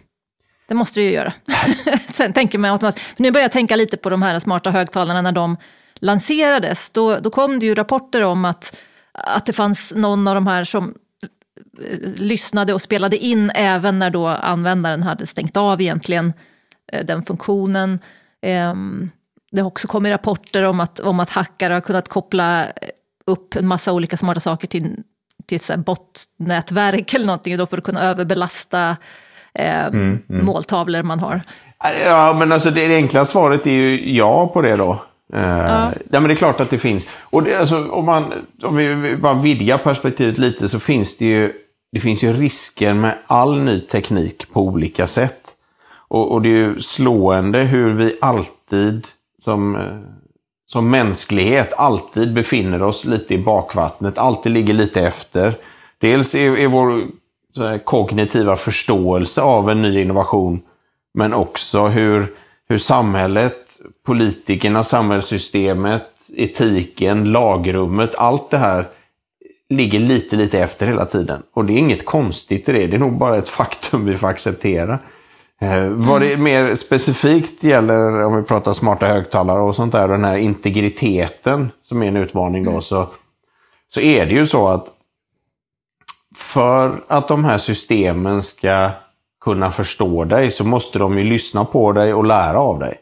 Det 0.69 0.75
måste 0.75 1.01
det 1.01 1.05
ju 1.05 1.13
göra. 1.13 1.33
Sen 2.07 2.33
tänker 2.33 2.59
man 2.59 2.71
automatiskt, 2.71 3.19
nu 3.19 3.31
börjar 3.31 3.45
jag 3.45 3.53
tänka 3.53 3.77
lite 3.77 3.97
på 3.97 4.11
de 4.11 4.23
här 4.23 4.39
smarta 4.39 4.71
högtalarna 4.71 5.23
när 5.23 5.33
de 5.33 5.57
lanserades. 5.95 6.91
Då, 6.91 7.19
då 7.19 7.31
kom 7.31 7.59
det 7.59 7.67
ju 7.67 7.75
rapporter 7.75 8.23
om 8.23 8.45
att, 8.45 8.77
att 9.15 9.47
det 9.47 9.53
fanns 9.53 9.93
någon 9.97 10.29
av 10.29 10.35
de 10.35 10.47
här 10.47 10.65
som 10.65 10.95
eh, 11.81 11.99
lyssnade 12.17 12.75
och 12.75 12.83
spelade 12.83 13.17
in 13.17 13.51
även 13.55 13.99
när 13.99 14.11
då 14.11 14.27
användaren 14.29 15.03
hade 15.03 15.27
stängt 15.27 15.57
av 15.57 15.81
egentligen 15.81 16.33
eh, 16.93 17.05
den 17.05 17.23
funktionen. 17.23 17.99
Ehm, 18.43 19.11
det 19.53 19.61
har 19.61 19.69
också 19.69 19.89
kommit 19.89 20.13
rapporter 20.13 20.63
om 20.63 20.81
att, 20.81 21.01
om 21.01 21.21
att 21.21 21.31
hackare 21.31 21.75
har 21.75 21.81
kunnat 21.81 22.09
koppla 22.09 22.67
upp 23.27 23.57
en 23.57 23.67
massa 23.67 23.93
olika 23.93 24.17
smarta 24.17 24.41
saker 24.41 24.69
till, 24.69 24.97
till 25.47 25.57
ett 25.57 25.77
botnätverk 25.77 27.15
eller 27.15 27.27
någonting 27.27 27.57
då 27.57 27.67
för 27.67 27.79
att 27.79 27.85
kunna 27.85 28.03
överbelasta 28.03 28.97
eh, 29.55 29.87
mm, 29.87 30.23
mm. 30.29 30.45
måltavlor 30.47 31.03
man 31.03 31.21
har. 31.21 31.41
Ja, 32.05 32.33
men 32.39 32.53
alltså 32.53 32.71
det, 32.71 32.87
det 32.87 32.97
enkla 32.97 33.25
svaret 33.25 33.67
är 33.67 33.71
ju 33.71 34.17
ja 34.17 34.49
på 34.49 34.63
det 34.63 34.77
då. 34.77 35.05
Uh, 35.35 35.41
ja. 35.41 35.93
ja. 36.11 36.21
men 36.21 36.25
det 36.25 36.33
är 36.33 36.37
klart 36.37 36.61
att 36.61 36.71
det 36.71 36.79
finns. 36.79 37.09
Och 37.21 37.43
det, 37.43 37.55
alltså, 37.55 37.91
om, 37.91 38.05
man, 38.05 38.33
om 38.63 38.77
vi 38.77 39.17
bara 39.17 39.35
vidgar 39.35 39.79
perspektivet 39.79 40.39
lite 40.39 40.69
så 40.69 40.81
finns 40.81 41.19
det 41.19 41.25
ju, 41.25 41.53
det 41.93 42.01
finns 42.01 42.25
ju 42.25 42.33
risker 42.33 42.95
med 42.95 43.19
all 43.27 43.61
ny 43.61 43.81
teknik 43.81 44.53
på 44.53 44.61
olika 44.61 45.07
sätt. 45.07 45.41
Och, 46.09 46.33
och 46.33 46.43
det 46.43 46.49
är 46.49 46.53
ju 46.53 46.81
slående 46.81 47.59
hur 47.59 47.93
vi 47.93 48.19
alltid 48.21 49.07
som, 49.45 49.77
eh, 49.77 49.99
som 50.67 50.91
mänsklighet 50.91 51.73
alltid 51.73 52.35
befinner 52.35 52.83
oss 52.83 53.05
lite 53.05 53.35
i 53.35 53.39
bakvattnet, 53.39 54.19
alltid 54.19 54.53
ligger 54.53 54.75
lite 54.75 55.01
efter. 55.03 55.55
Dels 55.99 56.35
är, 56.35 56.59
är 56.59 56.69
vår 56.69 57.05
kognitiva 57.85 58.57
förståelse 58.57 59.43
av 59.43 59.71
en 59.71 59.83
ny 59.83 60.03
innovation. 60.03 60.63
Men 61.15 61.35
också 61.35 61.87
hur, 61.87 62.27
hur 62.69 62.79
samhället, 62.79 63.64
politikerna, 64.07 64.85
samhällssystemet, 64.85 66.09
etiken, 66.37 67.25
lagrummet, 67.25 68.15
allt 68.15 68.51
det 68.51 68.59
här 68.59 68.89
ligger 69.69 69.99
lite, 69.99 70.37
lite 70.37 70.61
efter 70.61 70.87
hela 70.87 71.07
tiden. 71.07 71.43
Och 71.53 71.65
det 71.65 71.73
är 71.73 71.79
inget 71.79 72.05
konstigt 72.05 72.69
i 72.69 72.73
det. 72.73 72.87
Det 72.87 72.97
är 72.97 73.01
nog 73.01 73.19
bara 73.19 73.39
ett 73.39 73.49
faktum 73.49 74.05
vi 74.05 74.17
får 74.17 74.29
acceptera. 74.29 74.99
Eh, 75.61 75.87
vad 75.89 76.21
det 76.21 76.37
mer 76.37 76.75
specifikt 76.75 77.65
gäller, 77.65 78.23
om 78.23 78.37
vi 78.37 78.43
pratar 78.43 78.73
smarta 78.73 79.07
högtalare 79.07 79.61
och 79.61 79.77
sånt 79.77 79.93
där, 79.93 80.09
den 80.09 80.25
här 80.25 80.37
integriteten 80.37 81.71
som 81.83 82.03
är 82.03 82.09
en 82.09 82.17
utmaning 82.17 82.65
då, 82.65 82.81
så, 82.81 83.09
så 83.95 84.01
är 84.01 84.27
det 84.27 84.33
ju 84.33 84.47
så 84.47 84.69
att 84.69 84.87
för 86.37 87.05
att 87.09 87.29
de 87.29 87.45
här 87.45 87.59
systemen 87.59 88.43
ska 88.43 88.91
kunna 89.41 89.71
förstå 89.71 90.25
dig 90.25 90.51
så 90.51 90.65
måste 90.65 90.99
de 90.99 91.19
ju 91.19 91.25
lyssna 91.25 91.65
på 91.65 91.93
dig 91.93 92.15
och 92.15 92.25
lära 92.25 92.59
av 92.59 92.79
dig. 92.79 92.99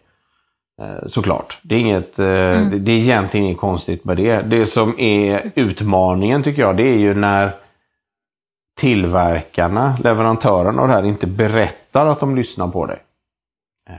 Eh, 0.81 1.07
såklart. 1.07 1.59
Det 1.62 1.75
är, 1.75 1.79
inget, 1.79 2.19
eh, 2.19 2.26
mm. 2.26 2.85
det 2.85 2.93
är 2.93 2.97
egentligen 2.97 3.47
inget 3.47 3.59
konstigt 3.59 4.05
med 4.05 4.17
det. 4.17 4.43
Det 4.43 4.67
som 4.67 4.99
är 4.99 5.52
utmaningen 5.55 6.43
tycker 6.43 6.62
jag, 6.62 6.76
det 6.76 6.88
är 6.88 6.99
ju 6.99 7.14
när 7.14 7.55
tillverkarna, 8.81 9.97
leverantörerna 10.05 10.83
av 10.83 10.88
det 10.88 10.95
här 10.95 11.02
inte 11.02 11.26
berättar 11.26 12.07
att 12.07 12.21
de 12.21 12.37
lyssnar 12.37 12.69
på 12.69 12.87
dig. 12.87 12.99
Eh, 13.88 13.95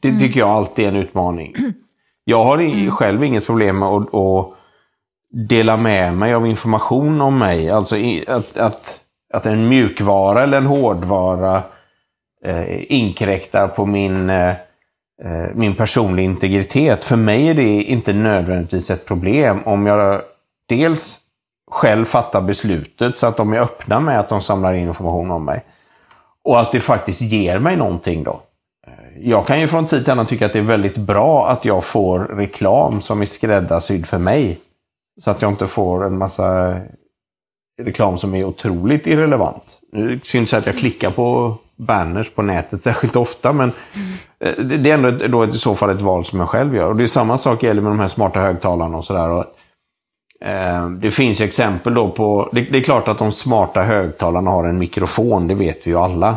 det 0.00 0.08
mm. 0.08 0.20
tycker 0.20 0.40
jag 0.40 0.48
alltid 0.48 0.84
är 0.84 0.88
en 0.88 0.96
utmaning. 0.96 1.54
Jag 2.24 2.44
har 2.44 2.58
mm. 2.58 2.90
själv 2.90 3.24
inget 3.24 3.46
problem 3.46 3.78
med 3.78 3.88
att, 3.88 4.14
att 4.14 4.48
dela 5.48 5.76
med 5.76 6.16
mig 6.16 6.34
av 6.34 6.46
information 6.46 7.20
om 7.20 7.38
mig. 7.38 7.70
Alltså 7.70 7.96
att, 8.26 8.58
att, 8.58 9.00
att 9.32 9.46
en 9.46 9.68
mjukvara 9.68 10.42
eller 10.42 10.58
en 10.58 10.66
hårdvara 10.66 11.62
eh, 12.44 12.92
inkräktar 12.92 13.68
på 13.68 13.86
min, 13.86 14.30
eh, 14.30 14.54
Eh, 15.22 15.54
min 15.54 15.76
personliga 15.76 16.24
integritet. 16.24 17.04
För 17.04 17.16
mig 17.16 17.48
är 17.48 17.54
det 17.54 17.82
inte 17.82 18.12
nödvändigtvis 18.12 18.90
ett 18.90 19.06
problem 19.06 19.62
om 19.64 19.86
jag 19.86 20.22
dels 20.68 21.20
själv 21.70 22.04
fattar 22.04 22.42
beslutet 22.42 23.16
så 23.16 23.26
att 23.26 23.36
de 23.36 23.52
är 23.52 23.58
öppna 23.58 24.00
med 24.00 24.20
att 24.20 24.28
de 24.28 24.42
samlar 24.42 24.72
in 24.72 24.88
information 24.88 25.30
om 25.30 25.44
mig. 25.44 25.64
Och 26.44 26.60
att 26.60 26.72
det 26.72 26.80
faktiskt 26.80 27.20
ger 27.20 27.58
mig 27.58 27.76
någonting 27.76 28.22
då. 28.22 28.40
Eh, 28.86 29.28
jag 29.30 29.46
kan 29.46 29.60
ju 29.60 29.68
från 29.68 29.86
tid 29.86 30.04
till 30.04 30.12
annan 30.12 30.26
tycka 30.26 30.46
att 30.46 30.52
det 30.52 30.58
är 30.58 30.62
väldigt 30.62 30.96
bra 30.96 31.48
att 31.48 31.64
jag 31.64 31.84
får 31.84 32.18
reklam 32.18 33.00
som 33.00 33.20
är 33.20 33.26
skräddarsydd 33.26 34.06
för 34.06 34.18
mig. 34.18 34.60
Så 35.24 35.30
att 35.30 35.42
jag 35.42 35.52
inte 35.52 35.66
får 35.66 36.04
en 36.04 36.18
massa 36.18 36.78
reklam 37.82 38.18
som 38.18 38.34
är 38.34 38.44
otroligt 38.44 39.06
irrelevant. 39.06 39.64
Nu 39.92 40.20
syns 40.22 40.50
det 40.50 40.56
att 40.56 40.66
jag 40.66 40.76
klickar 40.76 41.10
på 41.10 41.56
banners 41.76 42.30
på 42.30 42.42
nätet 42.42 42.82
särskilt 42.82 43.16
ofta, 43.16 43.52
men 43.52 43.72
mm. 44.38 44.82
det 44.82 44.90
är 44.90 44.94
ändå 44.94 45.10
då 45.10 45.44
i 45.44 45.52
så 45.52 45.74
fall 45.74 45.90
ett 45.90 46.00
val 46.00 46.24
som 46.24 46.40
jag 46.40 46.48
själv 46.48 46.76
gör. 46.76 46.88
Och 46.88 46.96
det 46.96 47.02
är 47.02 47.06
samma 47.06 47.38
sak 47.38 47.62
gäller 47.62 47.82
med 47.82 47.92
de 47.92 48.00
här 48.00 48.08
smarta 48.08 48.40
högtalarna 48.40 48.96
och 48.96 49.04
sådär. 49.04 49.44
Eh, 50.44 50.90
det 50.90 51.10
finns 51.10 51.40
ju 51.40 51.44
exempel 51.44 51.94
då 51.94 52.10
på... 52.10 52.48
Det, 52.52 52.60
det, 52.60 52.78
är 52.78 52.82
klart 52.82 53.08
att 53.08 53.18
de 53.18 53.32
smarta 53.32 53.82
högtalarna 53.82 54.50
har 54.50 54.64
en 54.64 54.78
mikrofon, 54.78 55.48
det 55.48 55.54
vet 55.54 55.86
vi 55.86 55.90
ju 55.90 55.98
alla. 55.98 56.36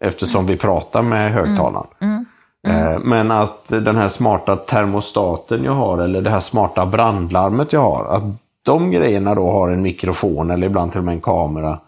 Eftersom 0.00 0.46
vi 0.46 0.56
pratar 0.56 1.02
med 1.02 1.32
högtalaren. 1.32 1.86
Mm. 2.00 2.14
Mm. 2.14 2.26
Mm. 2.66 2.92
Eh, 2.92 2.98
men 2.98 3.30
att 3.30 3.68
den 3.68 3.96
här 3.96 4.08
smarta 4.08 4.56
termostaten 4.56 5.64
jag 5.64 5.72
har 5.72 5.98
eller 5.98 6.22
det 6.22 6.30
här 6.30 6.40
smarta 6.40 6.86
brandlarmet 6.86 7.72
jag 7.72 7.80
har. 7.80 8.04
Att 8.04 8.22
de 8.64 8.90
grejerna 8.90 9.34
då 9.34 9.50
har 9.50 9.68
en 9.68 9.82
mikrofon 9.82 10.50
eller 10.50 10.66
ibland 10.66 10.92
till 10.92 10.98
och 10.98 11.04
med 11.04 11.14
en 11.14 11.20
kamera. 11.20 11.78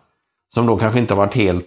Som 0.54 0.66
då 0.66 0.76
kanske 0.76 1.00
inte 1.00 1.14
har 1.14 1.18
varit 1.26 1.34
helt 1.34 1.66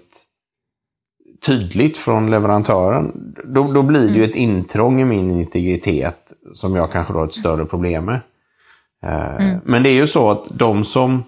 tydligt 1.46 1.98
från 1.98 2.32
leverantören. 2.32 3.34
Då, 3.46 3.72
då 3.72 3.84
blir 3.84 4.08
det 4.08 4.14
ju 4.14 4.24
mm. 4.24 4.30
ett 4.30 4.36
intrång 4.36 5.02
i 5.02 5.06
min 5.06 5.32
integritet 5.32 6.34
som 6.54 6.76
jag 6.76 6.92
kanske 6.92 7.14
då 7.14 7.20
har 7.20 7.26
ett 7.26 7.34
större 7.34 7.66
problem 7.66 8.06
med. 8.06 8.20
Eh, 9.04 9.36
mm. 9.36 9.60
Men 9.64 9.84
det 9.84 9.90
är 9.90 9.94
ju 9.94 10.08
så 10.08 10.32
att 10.32 10.46
de 10.50 10.86
som 10.86 11.24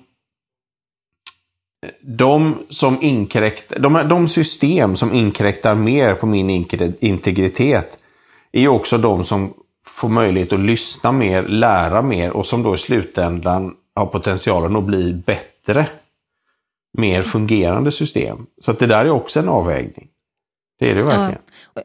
de 2.01 2.55
som 2.69 3.01
inkräktar, 3.01 3.79
de, 3.79 3.93
de 3.93 4.27
system 4.27 4.95
som 4.95 5.13
inkräktar 5.13 5.75
mer 5.75 6.13
på 6.13 6.25
min 6.25 6.49
integritet 6.99 7.97
är 8.51 8.61
ju 8.61 8.67
också 8.67 8.97
de 8.97 9.23
som 9.23 9.53
får 9.85 10.09
möjlighet 10.09 10.53
att 10.53 10.59
lyssna 10.59 11.11
mer, 11.11 11.43
lära 11.43 12.01
mer 12.01 12.31
och 12.31 12.45
som 12.45 12.63
då 12.63 12.73
i 12.73 12.77
slutändan 12.77 13.73
har 13.95 14.05
potentialen 14.05 14.75
att 14.75 14.83
bli 14.83 15.13
bättre. 15.13 15.87
Mer 16.97 17.21
fungerande 17.21 17.91
system. 17.91 18.45
Så 18.61 18.71
att 18.71 18.79
det 18.79 18.87
där 18.87 19.05
är 19.05 19.09
också 19.09 19.39
en 19.39 19.49
avvägning. 19.49 20.07
Det 20.79 20.91
är 20.91 20.95
det 20.95 21.01
verkligen. 21.01 21.41
Ja. 21.73 21.81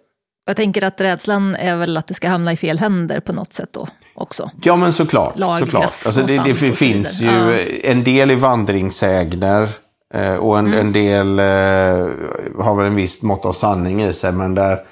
Jag 0.46 0.56
tänker 0.56 0.84
att 0.84 1.00
rädslan 1.00 1.54
är 1.54 1.76
väl 1.76 1.96
att 1.96 2.06
det 2.06 2.14
ska 2.14 2.28
hamna 2.28 2.52
i 2.52 2.56
fel 2.56 2.78
händer 2.78 3.20
på 3.20 3.32
något 3.32 3.52
sätt 3.52 3.68
då 3.72 3.88
också. 4.14 4.50
Ja 4.62 4.76
men 4.76 4.92
såklart. 4.92 5.32
såklart. 5.58 5.84
Alltså 5.84 6.22
det, 6.22 6.42
det 6.44 6.54
finns 6.54 7.20
ju 7.20 7.26
ja. 7.26 7.58
en 7.82 8.04
del 8.04 8.30
i 8.30 8.34
vandringsägner 8.34 9.68
Eh, 10.14 10.34
och 10.34 10.58
en, 10.58 10.66
mm. 10.66 10.86
en 10.86 10.92
del 10.92 11.38
eh, 11.38 12.64
har 12.64 12.74
väl 12.74 12.86
en 12.86 12.94
viss 12.94 13.22
mått 13.22 13.44
av 13.44 13.52
sanning 13.52 14.04
i 14.04 14.12
sig, 14.12 14.32
men 14.32 14.54
där 14.54 14.84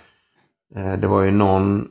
eh, 0.77 0.93
det 0.93 1.07
var 1.07 1.23
ju 1.23 1.31
någon, 1.31 1.87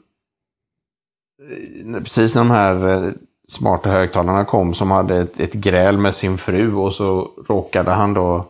precis 1.93 2.36
när 2.36 2.41
de 2.41 2.51
här 2.51 3.13
smarta 3.51 3.89
högtalarna 3.89 4.46
kom, 4.46 4.74
som 4.74 4.92
hade 4.92 5.18
ett, 5.18 5.39
ett 5.39 5.54
gräl 5.54 5.98
med 5.98 6.16
sin 6.16 6.38
fru 6.38 6.75
och 6.75 6.94
så 6.94 7.32
råkade 7.48 7.92
han 7.92 8.13
då 8.13 8.46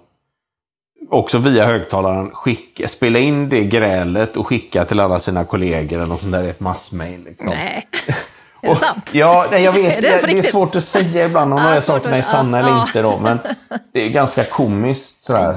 också 1.10 1.38
via 1.38 1.66
högtalaren 1.66 2.32
skicka, 2.32 2.88
spela 2.88 3.20
in 3.20 3.50
det 3.50 3.63
grälet 3.63 4.38
och 4.38 4.48
skicka 4.48 4.86
till 4.86 5.00
alla 5.00 5.20
sina 5.20 5.44
kollegor 5.44 5.98
eller 5.98 6.08
något 6.08 6.20
sånt 6.20 6.32
där, 6.32 6.44
ett 6.44 6.60
massmail. 6.60 7.24
Liksom. 7.24 7.48
Nej. 7.48 7.88
Är 8.62 8.70
det 8.70 8.75
sant? 8.75 9.10
Ja, 9.13 9.46
nej, 9.51 9.63
jag 9.63 9.72
vet. 9.72 9.98
är 9.98 10.01
det, 10.01 10.27
det, 10.27 10.39
är 10.39 10.44
svårt 10.44 10.75
att 10.75 10.84
säga 10.84 11.25
ibland 11.25 11.54
om 11.54 11.60
de 11.60 11.66
här 11.66 11.80
sakerna 11.80 12.18
är 12.18 12.22
sanna 12.22 12.60
eller 12.60 12.82
inte. 12.82 13.01
Då, 13.01 13.20
men 13.24 13.39
det 13.94 14.06
är 14.06 14.10
ganska 14.10 14.44
komiskt. 14.44 15.24
Sådär. 15.24 15.56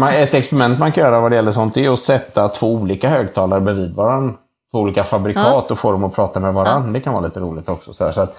Eh, 0.00 0.22
ett 0.22 0.34
experiment 0.34 0.78
man 0.78 0.92
kan 0.92 1.04
göra 1.04 1.20
vad 1.20 1.32
det 1.32 1.36
gäller 1.36 1.52
sånt 1.52 1.76
är 1.76 1.92
att 1.92 2.00
sätta 2.00 2.48
två 2.48 2.72
olika 2.72 3.08
högtalare 3.08 3.60
bredvid 3.60 3.94
varandra. 3.94 4.34
Olika 4.78 5.04
fabrikat 5.04 5.46
ja. 5.46 5.66
och 5.70 5.78
få 5.78 5.92
dem 5.92 6.04
att 6.04 6.14
prata 6.14 6.40
med 6.40 6.54
varandra. 6.54 6.88
Ja. 6.88 6.92
Det 6.92 7.00
kan 7.00 7.12
vara 7.12 7.24
lite 7.24 7.40
roligt 7.40 7.68
också. 7.68 7.92
Så, 7.92 8.12
så 8.12 8.20
att, 8.20 8.36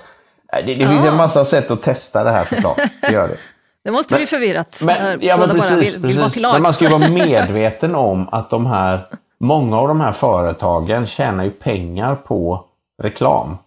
det, 0.51 0.61
det 0.61 0.73
ja. 0.73 0.89
finns 0.89 1.05
en 1.05 1.15
massa 1.15 1.45
sätt 1.45 1.71
att 1.71 1.81
testa 1.81 2.23
det 2.23 2.31
här 2.31 2.43
såklart. 2.43 2.77
Det 3.01 3.11
gör 3.11 3.27
det. 3.27 3.37
Det 3.83 3.91
måste 3.91 4.13
men, 4.13 4.19
bli 4.19 4.27
förvirrat. 4.27 4.81
Men, 4.83 5.19
ja, 5.21 5.37
men 5.37 5.49
precis, 5.49 5.95
vill, 5.95 6.07
vill 6.07 6.17
precis. 6.17 6.41
Men 6.41 6.61
man 6.61 6.73
ska 6.73 6.85
ju 6.85 6.91
vara 6.91 7.09
medveten 7.09 7.95
om 7.95 8.29
att 8.31 8.49
de 8.49 8.65
här, 8.65 9.07
många 9.39 9.77
av 9.77 9.87
de 9.87 10.01
här 10.01 10.11
företagen 10.11 11.07
tjänar 11.07 11.43
ju 11.43 11.51
pengar 11.51 12.15
på 12.15 12.65
reklam. 13.03 13.57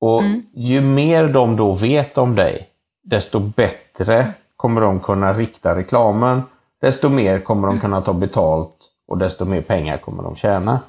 Och 0.00 0.22
mm. 0.22 0.42
ju 0.54 0.80
mer 0.80 1.28
de 1.28 1.56
då 1.56 1.72
vet 1.72 2.18
om 2.18 2.34
dig, 2.34 2.68
desto 3.04 3.38
bättre 3.38 4.32
kommer 4.56 4.80
de 4.80 5.00
kunna 5.00 5.32
rikta 5.32 5.76
reklamen, 5.76 6.42
desto 6.80 7.08
mer 7.08 7.40
kommer 7.40 7.68
de 7.68 7.80
kunna 7.80 8.00
ta 8.00 8.12
betalt 8.12 8.76
och 9.08 9.18
desto 9.18 9.44
mer 9.44 9.60
pengar 9.60 9.98
kommer 9.98 10.22
de 10.22 10.36
tjäna. 10.36 10.80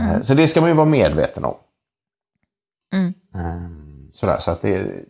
Mm. 0.00 0.24
Så 0.24 0.34
det 0.34 0.48
ska 0.48 0.60
man 0.60 0.70
ju 0.70 0.76
vara 0.76 0.86
medveten 0.86 1.44
om. 1.44 1.54
Mm. 2.92 3.14
Ehm, 3.34 4.10
sådär, 4.12 4.38
så 4.38 4.50
att 4.50 4.62
det, 4.62 5.04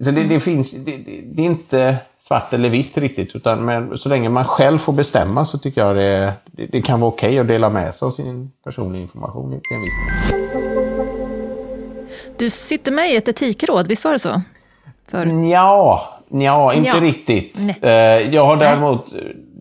så 0.00 0.10
det, 0.10 0.24
det 0.24 0.40
finns, 0.40 0.72
det, 0.72 0.96
det, 1.34 1.42
är 1.42 1.46
inte 1.46 1.96
svart 2.20 2.52
eller 2.52 2.68
vitt 2.68 2.98
riktigt, 2.98 3.36
utan 3.36 3.64
men 3.64 3.98
så 3.98 4.08
länge 4.08 4.28
man 4.28 4.44
själv 4.44 4.78
får 4.78 4.92
bestämma 4.92 5.46
så 5.46 5.58
tycker 5.58 5.80
jag 5.80 5.96
det, 5.96 6.34
det, 6.72 6.82
kan 6.82 7.00
vara 7.00 7.08
okej 7.08 7.28
okay 7.28 7.38
att 7.38 7.48
dela 7.48 7.70
med 7.70 7.94
sig 7.94 8.06
av 8.06 8.10
sin 8.10 8.50
personliga 8.64 9.02
information 9.02 9.50
till 9.50 9.76
en 9.76 9.80
viss 9.80 9.90
Du 12.38 12.50
sitter 12.50 12.92
med 12.92 13.12
i 13.12 13.16
ett 13.16 13.28
etikråd, 13.28 13.88
visst 13.88 14.04
var 14.04 14.12
det 14.12 14.18
så? 14.18 14.42
För... 15.08 15.26
Ja, 15.50 16.08
ja, 16.28 16.74
inte 16.74 16.88
ja. 16.88 17.00
riktigt. 17.00 17.58
Nej. 17.58 17.78
Eh, 17.82 18.34
jag 18.34 18.46
har 18.46 18.56
däremot, 18.56 19.12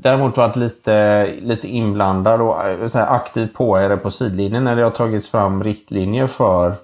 däremot 0.01 0.38
varit 0.38 0.55
lite, 0.55 1.25
lite 1.41 1.67
inblandad 1.67 2.41
och 2.41 2.65
eh, 2.65 2.88
så 2.88 2.98
här, 2.98 3.08
aktiv 3.08 3.48
påhejare 3.53 3.98
på 3.98 4.12
sidlinjen 4.12 4.63
när 4.63 4.75
det 4.75 4.84
har 4.84 4.91
tagits 4.91 5.29
fram 5.29 5.63
riktlinjer 5.63 6.27
för 6.27 6.75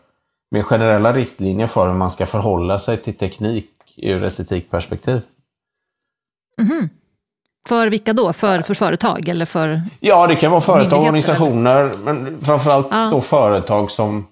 med 0.51 0.65
generella 0.65 1.13
riktlinjer 1.13 1.67
för 1.67 1.87
hur 1.87 1.93
man 1.93 2.11
ska 2.11 2.25
förhålla 2.25 2.79
sig 2.79 2.97
till 2.97 3.17
teknik 3.17 3.69
ur 3.97 4.23
ett 4.23 4.39
etikperspektiv. 4.39 5.21
Mm 6.61 6.71
-hmm. 6.71 6.89
För 7.67 7.87
vilka 7.87 8.13
då? 8.13 8.33
För, 8.33 8.61
för 8.61 8.73
företag 8.73 9.29
eller 9.29 9.45
för 9.45 9.81
Ja, 9.99 10.27
det 10.27 10.35
kan 10.35 10.51
vara 10.51 10.61
företag 10.61 10.99
och 10.99 11.05
organisationer, 11.05 11.83
eller? 11.83 11.97
men 11.97 12.41
framförallt 12.41 12.87
ja. 12.91 13.09
då 13.11 13.21
företag 13.21 13.91
som, 13.91 14.27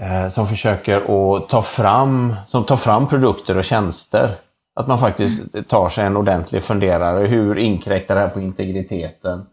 eh, 0.00 0.28
som 0.28 0.46
försöker 0.46 0.96
att 1.36 1.48
ta 1.48 1.62
fram, 1.62 2.36
som 2.48 2.64
tar 2.64 2.76
fram 2.76 3.08
produkter 3.08 3.58
och 3.58 3.64
tjänster. 3.64 4.36
Att 4.74 4.88
man 4.88 4.98
faktiskt 4.98 5.68
tar 5.68 5.88
sig 5.88 6.04
en 6.04 6.16
ordentlig 6.16 6.62
funderare. 6.62 7.26
Hur 7.26 7.58
inkräktar 7.58 8.14
det 8.14 8.20
här 8.20 8.28
på 8.28 8.40
integriteten? 8.40 9.46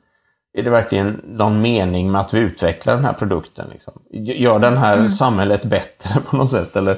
är 0.54 0.64
det 0.64 0.70
verkligen 0.70 1.22
någon 1.26 1.62
mening 1.62 2.12
med 2.12 2.22
att 2.22 2.34
vi 2.34 2.40
utvecklar 2.40 2.96
den 2.96 3.06
här 3.06 3.14
produkten? 3.14 3.70
Liksom? 3.72 3.94
Gör 4.12 4.60
den 4.60 4.78
här 4.78 4.98
mm. 4.98 5.12
samhället 5.12 5.64
bättre 5.64 6.20
på 6.30 6.38
något 6.38 6.50
sätt? 6.50 6.76
Eller, 6.76 6.92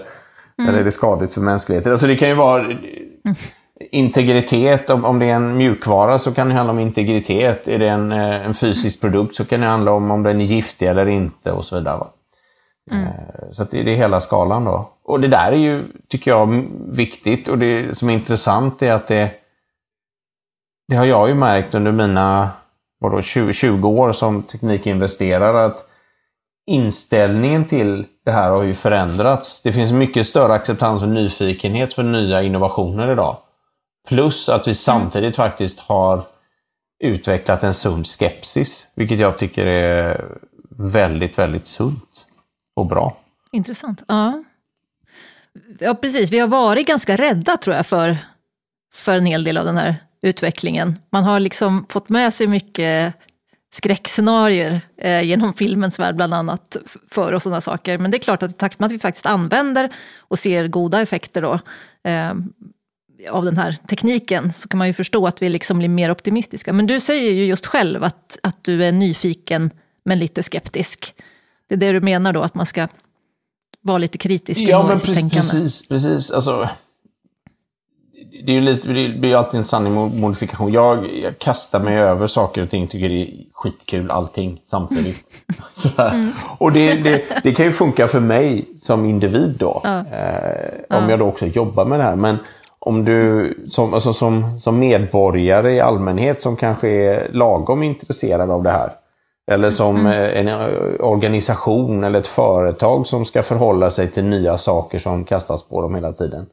mm. 0.58 0.70
eller 0.70 0.80
är 0.80 0.84
det 0.84 0.92
skadligt 0.92 1.34
för 1.34 1.42
mänskligheten? 1.42 1.92
Alltså 1.92 2.08
det 2.08 2.16
kan 2.16 2.28
ju 2.28 2.36
vara 2.36 2.62
mm. 2.62 2.76
integritet. 3.92 4.90
Om, 4.90 5.06
om 5.06 5.20
det 5.20 5.26
är 5.26 5.36
en 5.36 5.58
mjukvara 5.58 6.20
så 6.20 6.34
kan 6.34 6.50
det 6.50 6.54
handla 6.54 6.74
om 6.74 6.80
integritet. 6.80 7.68
Är 7.68 7.80
det 7.80 7.88
en, 7.88 8.12
eh, 8.12 8.46
en 8.46 8.54
fysisk 8.54 9.02
produkt 9.02 9.36
så 9.36 9.46
kan 9.46 9.62
det 9.62 9.68
handla 9.68 9.92
om 9.92 10.12
om 10.12 10.24
den 10.24 10.42
är 10.42 10.46
giftig 10.46 10.88
eller 10.88 11.08
inte 11.08 11.52
och 11.52 11.66
så 11.66 11.76
vidare. 11.76 12.08
Mm. 12.92 13.04
Eh, 13.04 13.12
så 13.52 13.64
det 13.72 13.80
är 13.80 13.96
hela 13.96 14.22
skalan 14.22 14.66
då. 14.66 14.93
Och 15.04 15.20
det 15.20 15.28
där 15.28 15.52
är 15.52 15.58
ju, 15.58 15.84
tycker 16.08 16.32
jag, 16.32 16.68
viktigt. 16.88 17.48
Och 17.48 17.58
det 17.58 17.98
som 17.98 18.10
är 18.10 18.14
intressant 18.14 18.82
är 18.82 18.92
att 18.92 19.08
det, 19.08 19.32
det 20.88 20.96
har 20.96 21.06
jag 21.06 21.30
ju 21.30 21.36
märkt 21.36 21.76
under 21.76 21.92
mina 21.92 22.50
vadå, 23.00 23.22
20, 23.22 23.54
20 23.54 23.90
år 23.90 24.12
som 24.12 24.44
teknikinvesterare 24.44 25.66
att 25.66 25.88
inställningen 26.66 27.66
till 27.66 28.06
det 28.26 28.32
här 28.32 28.50
har 28.50 28.64
ju 28.64 28.74
förändrats. 28.74 29.62
Det 29.62 29.74
finns 29.74 29.92
mycket 29.92 30.28
större 30.28 30.54
acceptans 30.54 31.02
och 31.02 31.10
nyfikenhet 31.10 31.94
för 31.94 32.04
nya 32.04 32.42
innovationer 32.42 33.12
idag. 33.12 33.38
Plus 34.08 34.50
att 34.50 34.68
vi 34.68 34.76
samtidigt 34.76 35.36
faktiskt 35.36 35.80
har 35.80 36.26
utvecklat 37.04 37.64
en 37.64 37.74
sund 37.74 38.08
skepsis, 38.08 38.88
vilket 38.96 39.20
jag 39.20 39.38
tycker 39.38 39.66
är 39.66 40.26
väldigt, 40.70 41.40
väldigt 41.40 41.68
sunt 41.68 42.26
och 42.76 42.86
bra. 42.86 43.18
Intressant. 43.52 44.04
Ja 44.08 44.44
ja, 45.80 45.96
precis. 45.96 46.32
Vi 46.32 46.40
har 46.40 46.48
varit 46.48 46.88
ganska 46.88 47.16
rädda 47.16 47.58
tror 47.58 47.76
jag 47.76 47.88
för, 47.88 48.18
för 48.94 49.18
en 49.18 49.26
hel 49.26 49.44
del 49.44 49.58
av 49.58 49.66
den 49.66 49.78
här 49.78 49.96
utvecklingen. 50.22 51.00
Man 51.10 51.24
har 51.24 51.40
liksom 51.40 51.86
fått 51.90 52.10
med 52.10 52.34
sig 52.34 52.48
mycket 52.48 53.14
skräckscenarier 53.74 54.82
eh, 54.98 55.22
genom 55.22 55.54
filmens 55.54 56.00
värld 56.00 56.16
bland 56.16 56.34
annat 56.34 56.78
för 57.10 57.34
och 57.34 57.42
sådana 57.42 57.62
saker. 57.62 57.98
Men 57.98 58.12
det 58.12 58.18
är 58.18 58.20
klart 58.20 58.44
att 58.44 58.52
i 58.52 58.54
takt 58.54 58.80
med 58.80 58.86
att 58.88 58.92
vi 58.92 59.00
faktiskt 59.00 59.26
använder 59.26 59.90
och 60.18 60.40
ser 60.40 60.68
goda 60.68 61.02
effekter 61.02 61.42
då, 61.42 61.60
eh, 62.10 62.34
av 63.30 63.46
den 63.46 63.58
här 63.58 63.72
tekniken 63.72 64.54
så 64.54 64.68
kan 64.68 64.78
man 64.78 64.88
ju 64.88 64.94
förstå 64.94 65.28
att 65.28 65.42
vi 65.42 65.50
liksom 65.50 65.78
blir 65.78 65.90
mer 65.90 66.12
optimistiska. 66.12 66.74
Men 66.74 66.88
du 66.88 67.00
säger 67.00 67.32
ju 67.32 67.46
just 67.46 67.66
själv 67.66 68.04
att, 68.04 68.40
att 68.44 68.64
du 68.64 68.84
är 68.84 68.92
nyfiken 68.92 69.72
men 70.06 70.20
lite 70.20 70.44
skeptisk. 70.44 71.16
Det 71.68 71.76
är 71.76 71.80
det 71.80 71.92
du 71.92 72.00
menar 72.00 72.34
då, 72.34 72.42
att 72.42 72.56
man 72.56 72.66
ska 72.66 72.88
vara 73.84 73.98
lite 73.98 74.18
kritisk 74.18 74.62
ja, 74.62 74.88
men 74.88 75.00
precis, 75.00 75.16
tänkande? 75.16 75.52
Precis, 75.52 75.88
precis. 75.88 76.32
Alltså, 76.32 76.70
det 78.46 78.52
är 78.52 78.56
ju 78.56 78.62
lite, 78.62 78.88
det 78.88 78.94
blir 78.94 79.30
ju 79.30 79.36
alltid 79.36 79.58
en 79.58 79.64
sanning 79.64 79.94
modifikation. 79.94 80.74
Jag, 80.74 81.18
jag, 81.24 81.40
kastar 81.40 81.80
mig 81.80 81.98
över 81.98 82.28
saker 82.28 82.64
och 82.64 82.70
ting, 82.70 82.88
tycker 82.88 83.10
det 83.10 83.22
är 83.22 83.30
skitkul 83.54 84.12
allting 84.12 84.62
samtidigt. 84.66 85.24
Mm. 85.98 86.32
Och 86.58 86.72
det, 86.72 86.94
det, 86.94 87.24
det, 87.44 87.52
kan 87.52 87.66
ju 87.66 87.72
funka 87.72 88.08
för 88.08 88.20
mig 88.20 88.66
som 88.82 89.06
individ 89.06 89.56
då. 89.60 89.82
Ja. 89.84 90.00
Eh, 90.00 90.98
om 90.98 91.04
ja. 91.04 91.10
jag 91.10 91.20
då 91.20 91.26
också 91.26 91.46
jobbar 91.46 91.86
med 91.86 92.00
det 92.00 92.04
här. 92.04 92.16
Men 92.16 92.38
om 92.80 93.06
du 93.06 93.68
som, 93.72 93.94
alltså 93.94 94.14
som, 94.14 94.60
som 94.60 94.80
medborgare 94.80 95.74
i 95.74 95.80
allmänhet 95.80 96.42
som 96.42 96.56
kanske 96.56 96.90
är 96.90 97.30
lagom 97.34 97.84
intresserad 97.84 98.52
av 98.52 98.64
det 98.64 98.72
här. 98.72 98.92
Eller 99.48 99.70
som 99.70 99.98
mm. 99.98 100.48
en 100.48 100.60
organisation 101.00 102.04
eller 102.04 102.20
ett 102.20 102.28
företag 102.28 103.08
som 103.08 103.26
ska 103.26 103.44
förhålla 103.44 103.92
sig 103.92 104.08
till 104.08 104.24
nya 104.24 104.58
saker 104.58 105.00
som 105.00 105.24
kastas 105.24 105.64
på 105.64 105.82
dem 105.82 105.96
hela 105.96 106.14
tiden. 106.14 106.46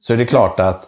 Så 0.00 0.12
är 0.12 0.16
det 0.16 0.26
klart 0.26 0.60
att 0.60 0.86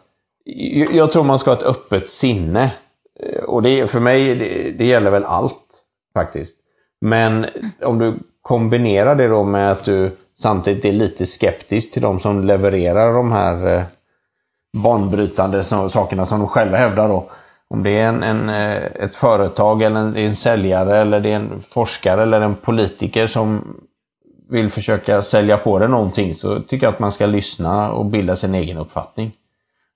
jag 0.92 1.12
tror 1.12 1.24
man 1.24 1.38
ska 1.38 1.50
ha 1.50 1.56
ett 1.56 1.66
öppet 1.66 2.08
sinne. 2.08 2.72
Eh, 3.20 3.42
och 3.42 3.62
det, 3.62 3.90
för 3.90 4.00
mig, 4.00 4.34
det, 4.34 4.70
det 4.70 4.86
gäller 4.86 5.10
väl 5.10 5.24
allt 5.24 5.56
faktiskt. 6.14 6.60
Men 7.00 7.46
om 7.82 7.98
du 7.98 8.18
kombinerar 8.42 9.14
det 9.14 9.28
då 9.28 9.44
med 9.44 9.72
att 9.72 9.84
du 9.84 10.16
samtidigt 10.38 10.84
är 10.84 10.92
lite 10.92 11.26
skeptisk 11.26 11.92
till 11.92 12.02
de 12.02 12.20
som 12.20 12.44
levererar 12.44 13.12
de 13.12 13.32
här 13.32 13.76
eh, 13.76 13.82
banbrytande 14.72 15.64
sakerna 15.64 16.26
som 16.26 16.38
de 16.38 16.48
själva 16.48 16.76
hävdar 16.76 17.08
då. 17.08 17.30
Om 17.70 17.82
det 17.82 17.90
är 17.90 18.08
en, 18.08 18.22
en, 18.22 18.48
eh, 18.48 18.76
ett 18.76 19.16
företag 19.16 19.82
eller 19.82 20.00
en, 20.00 20.16
en 20.16 20.34
säljare 20.34 20.98
eller 20.98 21.20
det 21.20 21.28
är 21.28 21.36
en 21.36 21.60
forskare 21.60 22.22
eller 22.22 22.40
en 22.40 22.54
politiker 22.54 23.26
som 23.26 23.76
vill 24.48 24.70
försöka 24.70 25.22
sälja 25.22 25.56
på 25.56 25.78
det 25.78 25.88
någonting 25.88 26.34
så 26.34 26.60
tycker 26.60 26.86
jag 26.86 26.92
att 26.92 26.98
man 26.98 27.12
ska 27.12 27.26
lyssna 27.26 27.92
och 27.92 28.06
bilda 28.06 28.36
sin 28.36 28.54
egen 28.54 28.78
uppfattning. 28.78 29.32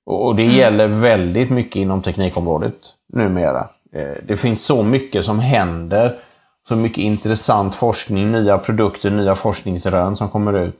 Och 0.07 0.37
det 0.37 0.45
mm. 0.45 0.57
gäller 0.57 0.87
väldigt 0.87 1.51
mycket 1.51 1.77
inom 1.77 2.03
teknikområdet 2.03 2.75
numera. 3.13 3.69
Eh, 3.93 4.25
det 4.27 4.37
finns 4.37 4.65
så 4.65 4.83
mycket 4.83 5.25
som 5.25 5.39
händer. 5.39 6.19
Så 6.69 6.77
mycket 6.77 6.99
intressant 6.99 7.75
forskning, 7.75 8.33
nya 8.33 8.59
produkter, 8.59 9.11
nya 9.11 9.35
forskningsrön 9.35 10.17
som 10.17 10.29
kommer 10.29 10.59
ut. 10.59 10.79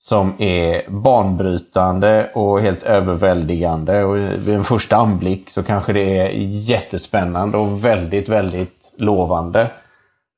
Som 0.00 0.32
är 0.38 0.90
banbrytande 0.90 2.30
och 2.34 2.60
helt 2.60 2.82
överväldigande. 2.82 4.04
Och 4.04 4.16
vid 4.16 4.54
en 4.54 4.64
första 4.64 4.96
anblick 4.96 5.50
så 5.50 5.62
kanske 5.62 5.92
det 5.92 6.18
är 6.18 6.30
jättespännande 6.70 7.58
och 7.58 7.84
väldigt, 7.84 8.28
väldigt 8.28 8.92
lovande. 8.98 9.70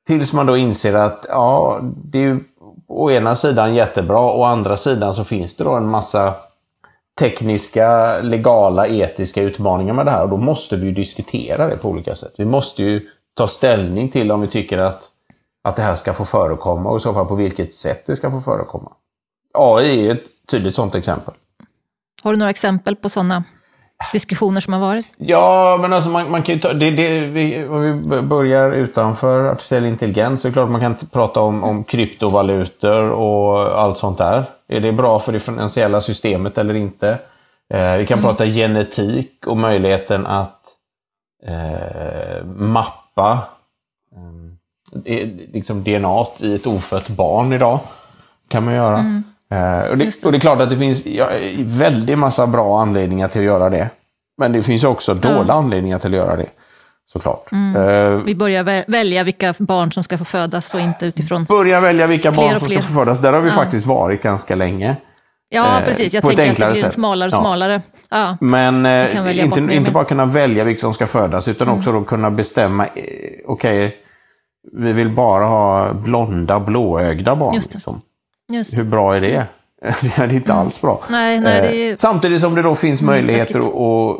Tills 0.06 0.32
man 0.32 0.46
då 0.46 0.56
inser 0.56 0.94
att 0.94 1.26
ja, 1.28 1.80
det 1.82 2.18
är 2.18 2.22
ju 2.22 2.40
å 2.88 3.10
ena 3.10 3.34
sidan 3.34 3.74
jättebra, 3.74 4.20
å 4.20 4.42
andra 4.42 4.76
sidan 4.76 5.14
så 5.14 5.24
finns 5.24 5.56
det 5.56 5.64
då 5.64 5.74
en 5.74 5.88
massa 5.88 6.34
tekniska, 7.20 8.18
legala, 8.20 8.86
etiska 8.86 9.42
utmaningar 9.42 9.94
med 9.94 10.06
det 10.06 10.10
här. 10.10 10.22
Och 10.22 10.28
då 10.28 10.36
måste 10.36 10.76
vi 10.76 10.86
ju 10.86 10.92
diskutera 10.92 11.68
det 11.68 11.76
på 11.76 11.88
olika 11.88 12.14
sätt. 12.14 12.34
Vi 12.38 12.44
måste 12.44 12.82
ju 12.82 13.08
ta 13.34 13.48
ställning 13.48 14.08
till 14.08 14.32
om 14.32 14.40
vi 14.40 14.48
tycker 14.48 14.78
att, 14.78 15.08
att 15.64 15.76
det 15.76 15.82
här 15.82 15.94
ska 15.94 16.12
få 16.12 16.24
förekomma 16.24 16.90
och 16.90 16.96
i 16.96 17.00
så 17.00 17.14
fall 17.14 17.26
på 17.26 17.34
vilket 17.34 17.74
sätt 17.74 18.06
det 18.06 18.16
ska 18.16 18.30
få 18.30 18.40
förekomma. 18.40 18.92
AI 19.54 20.08
är 20.08 20.12
ett 20.12 20.24
tydligt 20.50 20.74
sådant 20.74 20.94
exempel. 20.94 21.34
Har 22.22 22.32
du 22.32 22.38
några 22.38 22.50
exempel 22.50 22.96
på 22.96 23.08
sådana 23.08 23.44
diskussioner 24.12 24.60
som 24.60 24.72
har 24.72 24.80
varit? 24.80 25.06
Ja, 25.16 25.78
men 25.80 25.92
alltså 25.92 26.10
man, 26.10 26.30
man 26.30 26.42
kan 26.42 26.54
ju 26.54 26.60
ta, 26.60 26.72
det, 26.72 26.90
det, 26.90 27.20
vi, 27.20 27.66
om 27.66 28.10
vi 28.10 28.22
börjar 28.22 28.72
utanför 28.72 29.44
artificiell 29.44 29.86
intelligens 29.86 30.40
så 30.40 30.48
är 30.48 30.50
det 30.50 30.52
klart 30.52 30.70
man 30.70 30.80
kan 30.80 30.94
prata 30.94 31.40
om, 31.40 31.64
om 31.64 31.84
kryptovalutor 31.84 33.10
och 33.10 33.80
allt 33.80 33.98
sånt 33.98 34.18
där. 34.18 34.44
Är 34.68 34.80
det 34.80 34.92
bra 34.92 35.20
för 35.20 35.32
det 35.32 35.40
finansiella 35.40 36.00
systemet 36.00 36.58
eller 36.58 36.74
inte? 36.74 37.18
Eh, 37.74 37.96
vi 37.96 38.06
kan 38.06 38.18
mm. 38.18 38.30
prata 38.30 38.46
genetik 38.46 39.46
och 39.46 39.56
möjligheten 39.56 40.26
att 40.26 40.60
eh, 41.46 42.44
mappa 42.44 43.38
eh, 45.04 45.28
liksom 45.52 45.84
DNA 45.84 46.24
i 46.40 46.54
ett 46.54 46.66
ofött 46.66 47.08
barn 47.08 47.52
idag. 47.52 47.80
kan 48.48 48.64
man 48.64 48.74
göra. 48.74 48.98
Mm. 48.98 49.22
Eh, 49.50 49.90
och, 49.90 49.98
det, 49.98 50.24
och 50.24 50.32
det 50.32 50.38
är 50.38 50.40
klart 50.40 50.60
att 50.60 50.70
det 50.70 50.76
finns 50.76 51.06
ja, 51.06 51.26
väldigt 51.58 52.18
massa 52.18 52.46
bra 52.46 52.80
anledningar 52.80 53.28
till 53.28 53.40
att 53.40 53.44
göra 53.44 53.70
det. 53.70 53.90
Men 54.38 54.52
det 54.52 54.62
finns 54.62 54.84
också 54.84 55.14
dåliga 55.14 55.52
anledningar 55.54 55.98
till 55.98 56.10
att 56.14 56.16
göra 56.16 56.36
det. 56.36 56.46
Såklart. 57.12 57.52
Eh, 57.52 58.10
Vi 58.24 58.34
börjar 58.34 58.64
vä- 58.64 58.84
välja 58.88 59.22
vilka 59.24 59.54
barn 59.58 59.92
som 59.92 60.04
ska 60.04 60.18
få 60.18 60.24
födas 60.24 60.74
och 60.74 60.80
inte 60.80 61.06
utifrån... 61.06 61.44
börja 61.44 61.80
välja 61.80 62.06
vilka 62.06 62.32
barn 62.32 62.58
som 62.58 62.68
ska 62.68 62.82
få 62.82 62.92
födas. 62.94 63.20
Där 63.20 63.32
har 63.32 63.40
vi 63.40 63.50
faktiskt 63.50 63.86
varit 63.86 64.22
ganska 64.22 64.54
länge. 64.54 64.96
Ja, 65.48 65.78
eh, 65.78 65.84
precis. 65.84 66.14
Jag 66.14 66.22
tänker 66.22 66.50
att 66.50 66.56
det 66.56 66.66
blir 66.72 66.82
sätt. 66.82 66.92
smalare 66.92 67.28
och 67.28 67.32
Ja. 67.34 67.38
smalare. 67.40 67.82
Ja. 68.10 68.36
Men 68.40 68.86
eh, 68.86 69.44
inte, 69.44 69.60
inte 69.74 69.90
bara 69.90 70.04
kunna 70.04 70.24
välja 70.26 70.64
vilka 70.64 70.80
som 70.80 70.94
ska 70.94 71.06
födas, 71.06 71.48
utan 71.48 71.68
också 71.68 71.92
då 71.92 72.04
kunna 72.04 72.30
bestämma, 72.30 72.86
eh, 72.86 72.92
okej, 73.46 73.96
vi 74.72 74.92
vill 74.92 75.10
bara 75.10 75.44
ha 75.44 75.92
blonda, 75.92 76.60
blåögda 76.60 77.36
barn. 77.36 77.54
Just 77.54 77.70
det. 77.72 77.76
Liksom. 77.76 78.00
Hur 78.76 78.84
bra 78.84 79.16
är 79.16 79.20
det? 79.20 79.44
det 80.00 80.18
är 80.18 80.32
inte 80.32 80.52
alls 80.54 80.80
bra. 80.80 81.00
Nej, 81.10 81.40
nej, 81.40 81.60
det 81.62 81.68
är 81.68 81.72
Eh, 81.72 81.78
ju... 81.78 81.96
Samtidigt 81.96 82.40
som 82.40 82.54
det 82.54 82.62
då 82.62 82.74
finns 82.74 83.02
möjligheter 83.02 83.54
läskigt. 83.54 83.74
att 83.74 84.16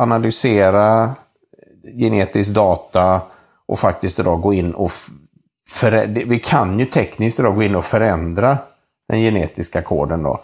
analysera 0.00 1.10
genetisk 1.98 2.54
data 2.54 3.20
och 3.68 3.78
faktiskt 3.78 4.18
idag 4.18 4.40
gå 4.40 4.52
in 4.54 4.74
och 4.74 4.86
f- 4.86 5.06
förä- 5.70 6.24
Vi 6.26 6.38
kan 6.38 6.78
ju 6.78 6.84
tekniskt 6.86 7.40
idag 7.40 7.54
gå 7.54 7.62
in 7.62 7.76
och 7.76 7.84
förändra 7.84 8.58
den 9.08 9.20
genetiska 9.20 9.82
koden 9.82 10.22
då. 10.22 10.40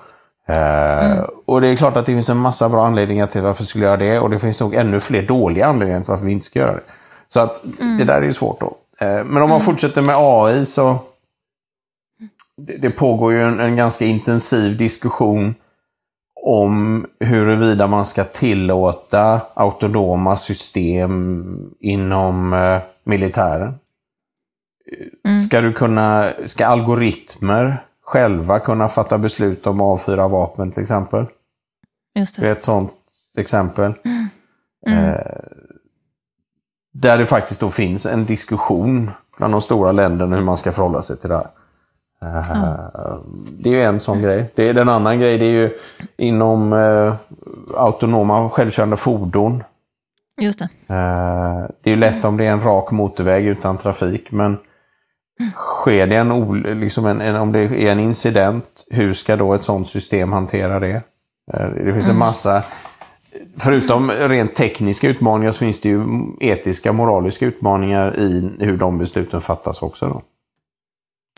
Eh, 0.49 1.21
Och 1.47 1.61
det 1.61 1.69
är 1.69 1.77
klart 1.77 1.97
att 1.97 2.07
det 2.07 2.13
finns 2.13 2.29
en 2.29 2.37
massa 2.37 2.69
bra 2.69 2.87
anledningar 2.87 3.27
till 3.27 3.43
varför 3.43 3.63
vi 3.63 3.67
skulle 3.67 3.85
göra 3.85 3.97
det 3.97 4.19
och 4.19 4.31
det 4.31 4.39
finns 4.39 4.61
nog 4.61 4.75
ännu 4.75 5.01
fler 5.01 5.23
dåliga 5.23 5.67
anledningar 5.67 6.01
till 6.01 6.11
varför 6.11 6.25
vi 6.25 6.33
inte 6.33 6.47
ska 6.47 6.59
göra 6.59 6.73
det. 6.73 6.83
Så 7.29 7.41
att 7.41 7.61
det 7.99 8.05
där 8.05 8.15
är 8.17 8.23
ju 8.23 8.35
svårt 8.35 8.61
då. 8.61 8.77
Eh, 9.07 9.25
Men 9.25 9.43
om 9.43 9.51
man 9.51 9.61
fortsätter 9.61 10.03
med 10.03 10.15
AI 10.19 10.67
så 10.67 10.99
det, 12.57 12.77
det 12.77 12.91
pågår 12.91 13.33
ju 13.33 13.43
en, 13.43 13.61
en 13.61 13.77
ganska 13.77 14.05
intensiv 14.05 14.77
diskussion 14.77 15.55
om 16.43 17.07
huruvida 17.21 17.87
man 17.87 18.07
ska 18.07 18.25
tillåta 18.25 19.41
autonoma 19.55 20.37
system 20.37 21.75
inom 21.81 22.53
eh, 22.53 22.81
militären. 23.05 23.75
Ska, 25.49 25.61
du 25.61 25.73
kunna, 25.73 26.33
ska 26.47 26.67
algoritmer 26.67 27.85
själva 28.03 28.61
kunna 28.61 28.89
fatta 28.89 29.19
beslut 29.19 29.67
om 29.67 29.81
att 29.81 29.85
avfyra 29.85 30.29
vapen 30.29 30.71
till 30.71 30.83
exempel? 30.83 31.27
Just 32.19 32.37
Det 32.37 32.43
det. 32.43 32.49
är 32.49 32.53
ett 32.53 32.63
sånt 32.63 32.95
exempel. 33.37 33.95
Eh, 34.87 35.17
där 36.93 37.19
det 37.19 37.27
faktiskt 37.27 37.61
då 37.61 37.71
finns 37.71 38.07
en 38.07 38.25
diskussion 38.25 39.11
bland 39.37 39.55
de 39.55 39.61
stora 39.63 39.93
länderna 39.93 40.37
hur 40.37 40.43
man 40.43 40.57
ska 40.57 40.73
förhålla 40.73 41.03
sig 41.03 41.17
till 41.17 41.29
det 41.29 41.37
här. 41.37 41.49
Det 43.59 43.69
är 43.69 43.73
ju 43.73 43.83
en 43.83 44.01
sån 44.01 44.23
grej. 44.23 44.53
Det 44.55 44.69
är, 44.69 44.75
en 44.75 44.89
annan 44.89 45.21
grej 45.21 45.39
det 45.39 45.45
är 45.45 45.51
ju 45.51 45.71
inom 46.17 46.73
eh, 46.73 47.15
autonoma 47.77 48.51
självkörande 48.51 48.97
fordon. 48.97 49.63
Just 50.41 50.59
det. 50.59 50.69
Eh, 50.95 51.69
det 51.83 51.91
är 51.91 51.95
ju 51.95 51.97
lätt 51.97 52.25
om 52.25 52.37
det 52.37 52.47
är 52.47 52.53
en 52.53 52.61
rak 52.61 52.91
motorväg 52.91 53.47
utan 53.47 53.77
trafik, 53.77 54.31
men 54.31 54.59
sker 55.55 56.07
det 56.07 56.17
en, 56.17 56.63
liksom 56.81 57.07
en, 57.07 57.21
en, 57.21 57.37
om 57.37 57.53
det 57.53 57.61
är 57.61 57.93
en 57.93 58.01
incident, 58.01 58.85
hur 58.91 59.13
ska 59.13 59.37
då 59.37 59.55
ett 59.55 59.63
sånt 59.63 59.89
system 59.89 60.33
hantera 60.33 60.81
det? 60.81 61.03
Eh, 61.53 61.67
det 61.67 61.93
finns 61.93 62.09
en 62.09 62.19
massa, 62.19 62.63
förutom 63.57 64.11
rent 64.11 64.55
tekniska 64.55 65.09
utmaningar 65.09 65.53
så 65.53 65.59
finns 65.59 65.81
det 65.81 65.89
ju 65.89 66.05
etiska, 66.41 66.93
moraliska 66.93 67.47
utmaningar 67.47 68.19
i 68.19 68.51
hur 68.59 68.77
de 68.77 68.99
besluten 68.99 69.41
fattas 69.41 69.83
också. 69.83 70.09
Då. 70.09 70.23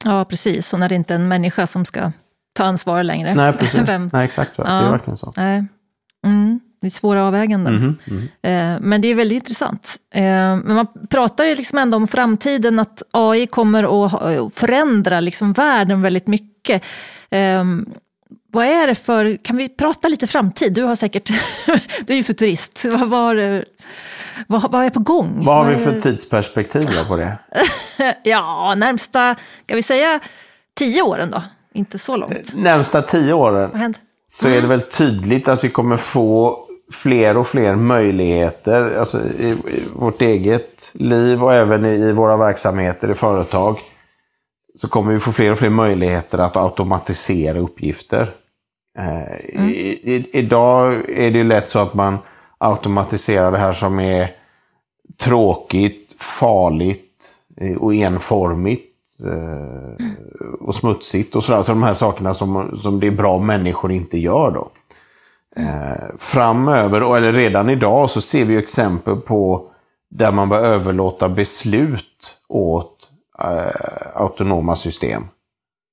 Ja, 0.06 0.24
precis. 0.24 0.72
Och 0.72 0.80
när 0.80 0.88
det 0.88 0.94
inte 0.94 1.14
är 1.14 1.18
en 1.18 1.28
människa 1.28 1.66
som 1.66 1.84
ska 1.84 2.12
ta 2.54 2.64
ansvar 2.64 3.02
längre. 3.02 3.34
Nej, 3.34 3.52
precis. 3.52 3.80
Vem? 3.88 4.10
Nej, 4.12 4.24
exakt. 4.24 4.58
va? 4.58 4.64
Det 4.64 4.70
är 4.70 4.84
Ja. 4.84 4.90
verkligen 4.90 5.16
så. 5.16 5.32
Nej. 5.36 5.64
Mm, 6.26 6.60
det 6.80 6.86
är 6.86 6.90
svåra 6.90 7.24
avväganden. 7.24 7.96
Mhm. 8.06 8.28
Eh, 8.42 8.80
Men 8.80 9.00
det 9.00 9.08
är 9.08 9.14
väldigt 9.14 9.36
intressant. 9.36 9.96
Eh, 10.14 10.22
Men 10.24 10.74
man 10.74 10.86
pratar 11.10 11.44
ju 11.44 11.54
liksom 11.54 11.78
ändå 11.78 11.96
om 11.96 12.08
framtiden, 12.08 12.78
att 12.78 13.02
AI 13.12 13.46
kommer 13.46 14.06
att 14.06 14.54
förändra 14.54 15.20
liksom 15.20 15.52
världen 15.52 16.02
väldigt 16.02 16.26
mycket. 16.26 16.84
Eh, 17.30 17.64
Vad 18.52 18.66
är 18.66 18.86
det 18.86 18.94
för, 18.94 19.36
kan 19.36 19.56
vi 19.56 19.68
prata 19.68 20.08
lite 20.08 20.26
framtid? 20.26 20.72
Du 20.72 20.82
har 20.82 20.94
säkert, 20.96 21.30
du 22.06 22.12
är 22.12 22.16
ju 22.16 22.22
futurist. 22.22 22.84
Vad, 22.84 23.08
var, 23.08 23.64
vad, 24.46 24.70
vad 24.72 24.84
är 24.84 24.90
på 24.90 25.00
gång? 25.00 25.44
Vad 25.44 25.56
har 25.56 25.64
vi 25.64 25.74
för 25.74 26.00
tidsperspektiv 26.00 26.88
på 27.08 27.16
det? 27.16 27.38
Ja, 28.22 28.74
närmsta, 28.76 29.34
kan 29.66 29.76
vi 29.76 29.82
säga 29.82 30.20
tio 30.78 31.02
åren 31.02 31.30
då? 31.30 31.42
Inte 31.74 31.98
så 31.98 32.16
långt. 32.16 32.54
Närmsta 32.56 33.02
tio 33.02 33.32
åren 33.32 33.70
Vad 33.72 33.80
händer? 33.80 34.00
så 34.28 34.48
är 34.48 34.62
det 34.62 34.68
väl 34.68 34.80
tydligt 34.82 35.48
att 35.48 35.64
vi 35.64 35.68
kommer 35.68 35.96
få 35.96 36.66
fler 36.92 37.36
och 37.36 37.46
fler 37.46 37.74
möjligheter 37.74 38.98
alltså 38.98 39.18
i, 39.38 39.48
i 39.50 39.82
vårt 39.94 40.22
eget 40.22 40.90
liv 40.94 41.44
och 41.44 41.54
även 41.54 41.84
i, 41.84 41.88
i 41.88 42.12
våra 42.12 42.36
verksamheter 42.36 43.10
i 43.10 43.14
företag. 43.14 43.78
Så 44.76 44.88
kommer 44.88 45.12
vi 45.12 45.18
få 45.18 45.32
fler 45.32 45.50
och 45.50 45.58
fler 45.58 45.70
möjligheter 45.70 46.38
att 46.38 46.56
automatisera 46.56 47.58
uppgifter. 47.58 48.30
Eh, 48.98 49.36
i, 49.70 50.00
i, 50.02 50.30
idag 50.32 50.94
är 51.10 51.30
det 51.30 51.38
ju 51.38 51.44
lätt 51.44 51.68
så 51.68 51.78
att 51.78 51.94
man 51.94 52.18
automatiserar 52.58 53.52
det 53.52 53.58
här 53.58 53.72
som 53.72 54.00
är 54.00 54.30
tråkigt, 55.20 56.16
farligt 56.22 57.36
eh, 57.60 57.76
och 57.76 57.94
enformigt 57.94 58.92
eh, 59.24 60.06
och 60.60 60.74
smutsigt 60.74 61.36
och 61.36 61.44
sådär. 61.44 61.62
Så 61.62 61.72
de 61.72 61.82
här 61.82 61.94
sakerna 61.94 62.34
som, 62.34 62.78
som 62.82 63.00
det 63.00 63.06
är 63.06 63.10
bra 63.10 63.38
människor 63.38 63.92
inte 63.92 64.18
gör 64.18 64.50
då. 64.50 64.70
Eh, 65.56 66.14
framöver, 66.18 67.02
och- 67.02 67.16
eller 67.16 67.32
redan 67.32 67.70
idag, 67.70 68.10
så 68.10 68.20
ser 68.20 68.44
vi 68.44 68.56
exempel 68.56 69.16
på 69.16 69.70
där 70.10 70.32
man 70.32 70.48
bör 70.48 70.58
överlåta 70.64 71.28
beslut 71.28 72.36
åt 72.48 73.10
eh, 73.38 74.20
autonoma 74.22 74.76
system. 74.76 75.22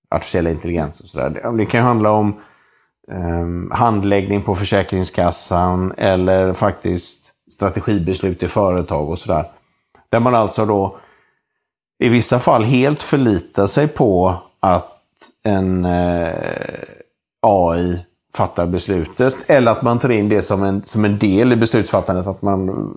Artificiell 0.09 0.47
intelligens 0.47 0.99
och 0.99 1.05
sådär. 1.05 1.29
Det, 1.29 1.57
det 1.57 1.65
kan 1.65 1.79
ju 1.79 1.85
handla 1.85 2.11
om 2.11 2.41
eh, 3.11 3.77
handläggning 3.77 4.41
på 4.41 4.55
Försäkringskassan 4.55 5.93
eller 5.97 6.53
faktiskt 6.53 7.33
strategibeslut 7.51 8.43
i 8.43 8.47
företag 8.47 9.09
och 9.09 9.19
sådär. 9.19 9.45
Där 10.09 10.19
man 10.19 10.35
alltså 10.35 10.65
då 10.65 10.97
i 11.99 12.09
vissa 12.09 12.39
fall 12.39 12.63
helt 12.63 13.03
förlitar 13.03 13.67
sig 13.67 13.87
på 13.87 14.35
att 14.59 14.99
en 15.43 15.85
eh, 15.85 16.33
AI 17.41 17.99
fattar 18.35 18.65
beslutet. 18.65 19.35
Eller 19.47 19.71
att 19.71 19.81
man 19.81 19.99
tar 19.99 20.09
in 20.09 20.29
det 20.29 20.41
som 20.41 20.63
en, 20.63 20.83
som 20.83 21.05
en 21.05 21.19
del 21.19 21.53
i 21.53 21.55
beslutsfattandet. 21.55 22.27
Att 22.27 22.41
man 22.41 22.93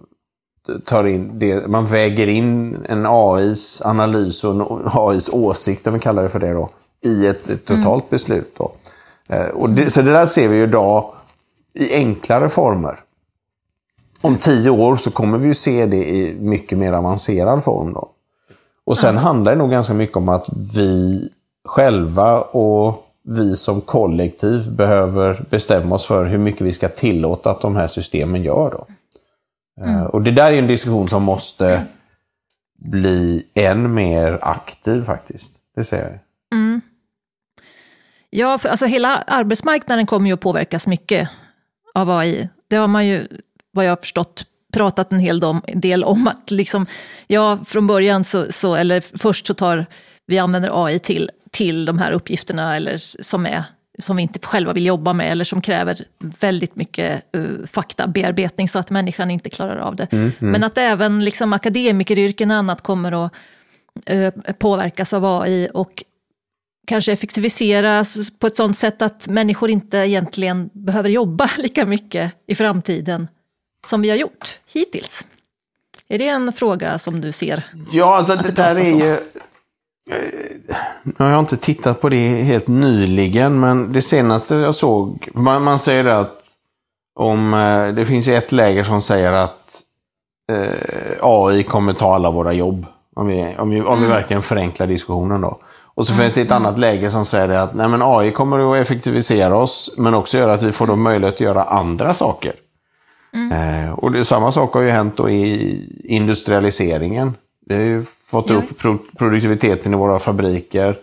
tar 0.85 1.07
in 1.07 1.39
det, 1.39 1.69
man 1.69 1.87
väger 1.87 2.29
in 2.29 2.77
en 2.89 3.07
AIs 3.07 3.83
analys 3.85 4.45
och 4.45 4.55
en 4.55 4.89
AIs 4.93 5.29
åsikt, 5.29 5.87
om 5.87 5.95
vi 5.95 6.01
kallar 6.01 6.23
det 6.23 6.29
för 6.29 6.39
det 6.39 6.53
då, 6.53 6.69
i 7.05 7.27
ett, 7.27 7.49
ett 7.49 7.65
totalt 7.65 8.11
beslut. 8.11 8.55
Då. 8.59 8.73
Eh, 9.29 9.47
och 9.47 9.71
det, 9.71 9.91
så 9.91 10.03
det 10.03 10.13
där 10.13 10.27
ser 10.27 10.49
vi 10.49 10.57
ju 10.57 10.63
idag 10.63 11.13
i 11.75 11.95
enklare 11.95 12.49
former. 12.49 13.01
Om 14.21 14.39
tio 14.39 14.71
år 14.71 14.97
så 14.97 15.11
kommer 15.11 15.39
vi 15.39 15.47
ju 15.47 15.55
se 15.55 15.87
det 15.87 16.09
i 16.11 16.37
mycket 16.41 16.79
mer 16.79 16.93
avancerad 16.93 17.65
form. 17.65 17.93
Då. 17.93 18.11
Och 18.85 18.99
sen 18.99 19.17
handlar 19.17 19.53
det 19.53 19.59
nog 19.59 19.71
ganska 19.71 19.95
mycket 19.95 20.17
om 20.17 20.29
att 20.29 20.47
vi 20.75 21.29
själva 21.65 22.41
och 22.41 23.03
vi 23.29 23.57
som 23.57 23.81
kollektiv 23.81 24.73
behöver 24.73 25.45
bestämma 25.51 25.95
oss 25.95 26.07
för 26.07 26.25
hur 26.25 26.39
mycket 26.39 26.61
vi 26.61 26.73
ska 26.73 26.89
tillåta 26.89 27.51
att 27.51 27.61
de 27.61 27.77
här 27.77 27.87
systemen 27.87 28.43
gör. 28.43 28.71
Då. 28.71 28.87
Eh, 29.85 30.03
Och 30.05 30.23
det 30.23 30.31
där 30.31 30.53
är 30.53 30.59
en 30.59 30.67
diskussion 30.67 31.09
som 31.09 31.23
måste 31.23 31.85
bli 32.79 33.47
än 33.55 33.95
mer 33.95 34.39
aktiv 34.43 35.03
faktiskt. 35.03 35.53
Det 35.77 35.85
säger 35.85 36.05
jag. 36.05 36.19
Ja, 38.31 38.59
för 38.59 38.69
alltså 38.69 38.87
hela 38.87 39.17
arbetsmarknaden 39.17 40.07
kommer 40.07 40.27
ju 40.27 40.35
att 40.35 40.41
påverkas 40.41 40.87
mycket 40.87 41.29
av 41.95 42.11
AI. 42.11 42.49
Det 42.69 42.77
har 42.77 42.89
man 42.89 43.07
ju, 43.07 43.27
vad 43.73 43.85
jag 43.85 43.91
har 43.91 43.97
förstått, 43.97 44.45
pratat 44.73 45.13
en 45.13 45.19
hel 45.19 45.43
del 45.75 46.05
om. 46.05 46.29
att 46.29 46.51
liksom, 46.51 46.87
Ja, 47.27 47.59
från 47.67 47.87
början 47.87 48.25
så, 48.25 48.53
så, 48.53 48.75
eller 48.75 49.19
först 49.19 49.47
så 49.47 49.55
tar 49.55 49.87
vi 50.27 50.39
använder 50.39 50.85
AI 50.87 50.99
till, 50.99 51.31
till 51.51 51.85
de 51.85 51.99
här 51.99 52.13
uppgifterna 52.13 52.77
eller 52.77 52.97
som, 53.23 53.47
är, 53.47 53.65
som 53.99 54.17
vi 54.17 54.23
inte 54.23 54.39
själva 54.39 54.73
vill 54.73 54.87
jobba 54.87 55.13
med 55.13 55.33
eller 55.33 55.45
som 55.45 55.61
kräver 55.61 55.97
väldigt 56.19 56.77
mycket 56.77 57.37
uh, 57.37 57.67
faktabearbetning 57.67 58.69
så 58.69 58.79
att 58.79 58.91
människan 58.91 59.31
inte 59.31 59.51
klarar 59.51 59.77
av 59.77 59.97
det. 59.97 60.09
Men 60.39 60.65
att 60.65 60.79
även 60.79 61.25
liksom, 61.25 61.53
akademikeryrken 61.53 62.51
och 62.51 62.57
annat 62.57 62.83
kommer 62.83 63.27
att 63.27 63.33
uh, 64.11 64.31
påverkas 64.59 65.13
av 65.13 65.25
AI 65.25 65.69
och 65.75 66.05
kanske 66.87 67.13
effektiviseras 67.13 68.31
på 68.39 68.47
ett 68.47 68.57
sånt 68.57 68.79
sätt 68.79 69.03
att 69.03 69.29
människor 69.29 69.71
inte 69.71 69.99
egentligen 69.99 70.71
behöver 70.73 71.09
jobba 71.09 71.51
lika 71.59 71.87
mycket 71.87 72.33
i 72.47 72.55
framtiden 72.55 73.29
som 73.87 74.03
vi 74.03 74.11
har 74.11 74.17
gjort 74.17 74.59
hittills. 74.75 75.27
Är 76.09 76.19
det 76.19 76.29
en 76.29 76.53
fråga 76.53 76.99
som 76.99 77.21
du 77.21 77.33
ser? 77.33 77.65
Ja, 77.93 78.17
alltså 78.17 78.37
det, 78.37 78.51
där 78.51 78.77
är 78.77 78.85
ju... 78.85 79.19
Nu 81.03 81.15
har 81.19 81.31
jag 81.31 81.39
inte 81.39 81.57
tittat 81.57 82.01
på 82.01 82.09
det 82.09 82.29
helt 82.29 82.69
nyligen, 82.69 83.61
men 83.61 83.93
det 83.93 84.03
senaste 84.03 84.55
jag 84.55 84.75
såg, 84.75 85.29
man, 85.35 85.63
man 85.63 85.79
säger 85.79 86.05
att 86.05 86.43
om, 87.15 87.55
eh, 87.55 87.89
det 87.89 88.07
finns 88.07 88.29
ett 88.29 88.53
läger 88.53 88.85
som 88.85 89.03
säger 89.03 89.33
att 89.33 89.83
eh, 90.53 91.19
AI 91.23 91.63
kommer 91.63 91.93
ta 91.93 92.15
alla 92.15 92.31
våra 92.31 92.53
jobb. 92.53 92.87
Om 93.15 93.27
vi, 93.27 93.57
om 93.59 93.71
vi, 93.71 93.81
om 93.81 93.99
vi 93.99 94.07
mm. 94.07 94.11
verkligen 94.11 94.43
förenklar 94.43 94.87
diskussionen 94.87 95.41
då. 95.41 95.59
Och 95.97 96.07
så 96.07 96.15
finns 96.15 96.35
det 96.35 96.41
ett 96.41 96.51
mm. 96.51 96.67
annat 96.67 96.79
läge 96.79 97.11
som 97.11 97.25
säger 97.25 97.49
att 97.49 97.75
nej, 97.75 97.89
men 97.89 98.03
AI 98.03 98.31
kommer 98.31 98.73
att 98.73 98.77
effektivisera 98.77 99.57
oss, 99.57 99.95
men 99.99 100.15
också 100.15 100.39
göra 100.39 100.53
att 100.55 100.63
vi 100.63 100.73
får 100.73 100.87
då 100.87 100.97
möjlighet 100.97 101.35
att 101.35 101.41
göra 101.41 101.65
andra 101.65 102.15
saker. 102.15 102.55
Mm. 103.35 103.53
Eh, 103.53 103.93
och 103.93 104.13
det, 104.13 104.25
samma 104.25 104.53
sak 104.53 104.75
har 104.75 104.81
ju 104.81 104.91
hänt 104.91 105.17
då 105.17 105.31
i 105.31 105.81
industrialiseringen. 106.05 107.35
Vi 107.67 107.75
har 107.75 107.83
ju 107.83 108.05
fått 108.05 108.51
ja. 108.51 108.57
upp 108.57 108.79
pro 108.79 108.99
produktiviteten 109.19 109.95
i 109.95 109.97
våra 109.97 110.19
fabriker. 110.19 110.99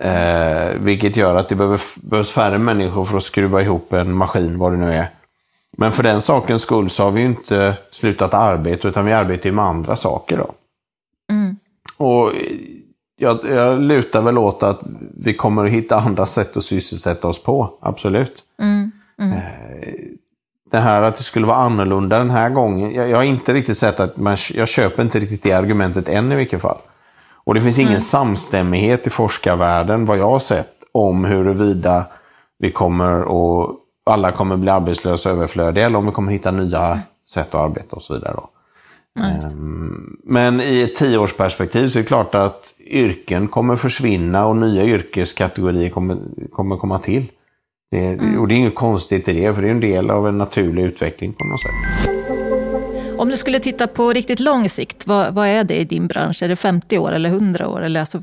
Eh, 0.00 0.78
vilket 0.80 1.16
gör 1.16 1.34
att 1.34 1.48
det 1.48 1.54
behöver, 1.54 1.80
behövs 1.94 2.30
färre 2.30 2.58
människor 2.58 3.04
för 3.04 3.16
att 3.16 3.22
skruva 3.22 3.62
ihop 3.62 3.92
en 3.92 4.12
maskin, 4.12 4.58
vad 4.58 4.72
det 4.72 4.78
nu 4.78 4.92
är. 4.92 5.10
Men 5.76 5.92
för 5.92 6.02
den 6.02 6.20
sakens 6.20 6.62
skull 6.62 6.90
så 6.90 7.04
har 7.04 7.10
vi 7.10 7.20
ju 7.20 7.26
inte 7.26 7.74
slutat 7.90 8.34
arbeta, 8.34 8.88
utan 8.88 9.04
vi 9.04 9.12
arbetar 9.12 9.46
ju 9.46 9.52
med 9.52 9.64
andra 9.64 9.96
saker. 9.96 10.36
då. 10.36 10.54
Mm. 11.30 11.56
Och 11.96 12.32
jag, 13.22 13.44
jag 13.44 13.80
lutar 13.80 14.22
väl 14.22 14.38
åt 14.38 14.62
att 14.62 14.80
vi 15.18 15.34
kommer 15.34 15.64
att 15.64 15.72
hitta 15.72 15.96
andra 15.96 16.26
sätt 16.26 16.56
att 16.56 16.64
sysselsätta 16.64 17.28
oss 17.28 17.42
på, 17.42 17.74
absolut. 17.80 18.44
Mm. 18.58 18.90
Mm. 19.18 19.32
Eh, 19.32 19.42
det 20.70 20.78
här 20.78 21.02
att 21.02 21.16
det 21.16 21.22
skulle 21.22 21.46
vara 21.46 21.56
annorlunda 21.56 22.18
den 22.18 22.30
här 22.30 22.50
gången. 22.50 22.94
Jag, 22.94 23.10
jag 23.10 23.16
har 23.16 23.24
inte 23.24 23.52
riktigt 23.54 23.78
sett 23.78 24.00
att 24.00 24.16
man, 24.16 24.36
jag 24.54 24.68
köper 24.68 25.02
inte 25.02 25.20
riktigt 25.20 25.42
det 25.42 25.52
argumentet 25.52 26.08
än 26.08 26.32
i 26.32 26.36
vilket 26.36 26.62
fall. 26.62 26.78
Och 27.44 27.54
det 27.54 27.60
finns 27.60 27.78
ingen 27.78 27.92
mm. 27.92 28.00
samstämmighet 28.00 29.06
i 29.06 29.10
forskarvärlden 29.10 30.06
vad 30.06 30.18
jag 30.18 30.30
har 30.30 30.38
sett 30.38 30.74
om 30.92 31.24
huruvida 31.24 32.04
vi 32.58 32.72
kommer 32.72 33.22
och 33.22 33.76
alla 34.06 34.32
kommer 34.32 34.56
bli 34.56 34.70
arbetslösa 34.70 35.30
och 35.30 35.36
överflödiga 35.36 35.86
eller 35.86 35.98
om 35.98 36.06
vi 36.06 36.12
kommer 36.12 36.32
hitta 36.32 36.50
nya 36.50 36.86
mm. 36.86 36.98
sätt 37.28 37.54
att 37.54 37.60
arbeta 37.60 37.96
och 37.96 38.02
så 38.02 38.14
vidare. 38.14 38.34
Då. 38.36 38.48
Mm. 39.18 40.16
Men 40.24 40.60
i 40.60 40.82
ett 40.82 40.94
tioårsperspektiv 40.94 41.88
så 41.88 41.98
är 41.98 42.02
det 42.02 42.06
klart 42.06 42.34
att 42.34 42.74
yrken 42.86 43.48
kommer 43.48 43.76
försvinna 43.76 44.46
och 44.46 44.56
nya 44.56 44.84
yrkeskategorier 44.84 45.90
kommer, 45.90 46.18
kommer 46.52 46.76
komma 46.76 46.98
till. 46.98 47.30
Det, 47.90 48.06
mm. 48.06 48.40
Och 48.40 48.48
det 48.48 48.54
är 48.54 48.56
inget 48.56 48.74
konstigt 48.74 49.28
i 49.28 49.32
det, 49.32 49.54
för 49.54 49.62
det 49.62 49.68
är 49.68 49.72
en 49.72 49.80
del 49.80 50.10
av 50.10 50.28
en 50.28 50.38
naturlig 50.38 50.82
utveckling 50.82 51.32
på 51.32 51.44
något 51.44 51.62
sätt. 51.62 52.12
Om 53.18 53.28
du 53.28 53.36
skulle 53.36 53.58
titta 53.58 53.86
på 53.86 54.12
riktigt 54.12 54.40
lång 54.40 54.68
sikt, 54.68 55.06
vad, 55.06 55.34
vad 55.34 55.48
är 55.48 55.64
det 55.64 55.76
i 55.76 55.84
din 55.84 56.06
bransch? 56.06 56.42
Är 56.42 56.48
det 56.48 56.56
50 56.56 56.98
år 56.98 57.12
eller 57.12 57.28
100 57.28 57.68
år? 57.68 57.82
Eller 57.82 58.00
alltså, 58.00 58.18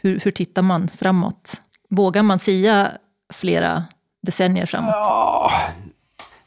hur, 0.00 0.20
hur 0.24 0.30
tittar 0.30 0.62
man 0.62 0.88
framåt? 0.88 1.62
Vågar 1.90 2.22
man 2.22 2.38
sia 2.38 2.90
flera 3.32 3.84
decennier 4.22 4.66
framåt? 4.66 4.94
Ja. 4.94 5.52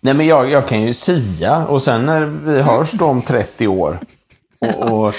Nej, 0.03 0.13
men 0.13 0.27
jag, 0.27 0.49
jag 0.49 0.67
kan 0.67 0.81
ju 0.81 0.93
sia 0.93 1.65
och 1.65 1.81
sen 1.81 2.05
när 2.05 2.25
vi 2.25 2.61
hörs 2.61 2.91
då 2.91 3.05
om 3.05 3.21
30 3.21 3.67
år 3.67 3.99
och, 4.59 4.91
och 4.91 5.13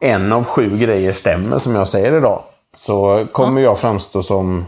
en 0.00 0.32
av 0.32 0.44
sju 0.44 0.76
grejer 0.76 1.12
stämmer 1.12 1.58
som 1.58 1.74
jag 1.74 1.88
säger 1.88 2.16
idag 2.16 2.42
så 2.76 3.26
kommer 3.32 3.60
ja. 3.60 3.64
jag 3.64 3.78
framstå 3.78 4.22
som 4.22 4.66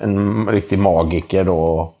en 0.00 0.48
riktig 0.48 0.78
magiker 0.78 1.44
då, 1.44 1.92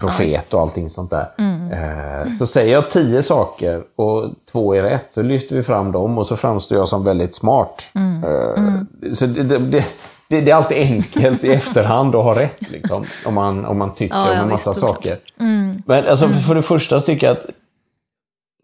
profet 0.00 0.54
och 0.54 0.60
allting 0.60 0.90
sånt 0.90 1.10
där. 1.10 1.28
Mm. 1.38 1.72
Eh, 1.72 2.36
så 2.38 2.46
säger 2.46 2.72
jag 2.72 2.90
tio 2.90 3.22
saker 3.22 3.82
och 3.96 4.30
två 4.52 4.74
är 4.74 4.82
rätt, 4.82 5.06
så 5.10 5.22
lyfter 5.22 5.56
vi 5.56 5.62
fram 5.62 5.92
dem 5.92 6.18
och 6.18 6.26
så 6.26 6.36
framstår 6.36 6.78
jag 6.78 6.88
som 6.88 7.04
väldigt 7.04 7.34
smart. 7.34 7.90
Mm. 7.94 8.24
Eh, 8.24 8.58
mm. 8.58 8.86
Så 9.14 9.26
det, 9.26 9.58
det, 9.58 9.84
det, 10.28 10.40
det, 10.40 10.50
är 10.50 10.54
alltid 10.54 10.78
enkelt 10.78 11.44
i 11.44 11.52
efterhand 11.52 12.14
att 12.14 12.24
ha 12.24 12.40
rätt, 12.40 12.70
liksom, 12.70 13.04
om, 13.26 13.34
man, 13.34 13.64
om 13.64 13.78
man 13.78 13.94
tycker 13.94 14.16
ja, 14.16 14.32
om 14.32 14.38
en 14.38 14.48
massa 14.48 14.74
saker. 14.74 15.18
Mm. 15.40 15.82
Men 15.86 16.06
alltså, 16.06 16.28
för 16.28 16.54
det 16.54 16.62
första 16.62 17.00
tycker 17.00 17.26
jag 17.26 17.36
att 17.36 17.46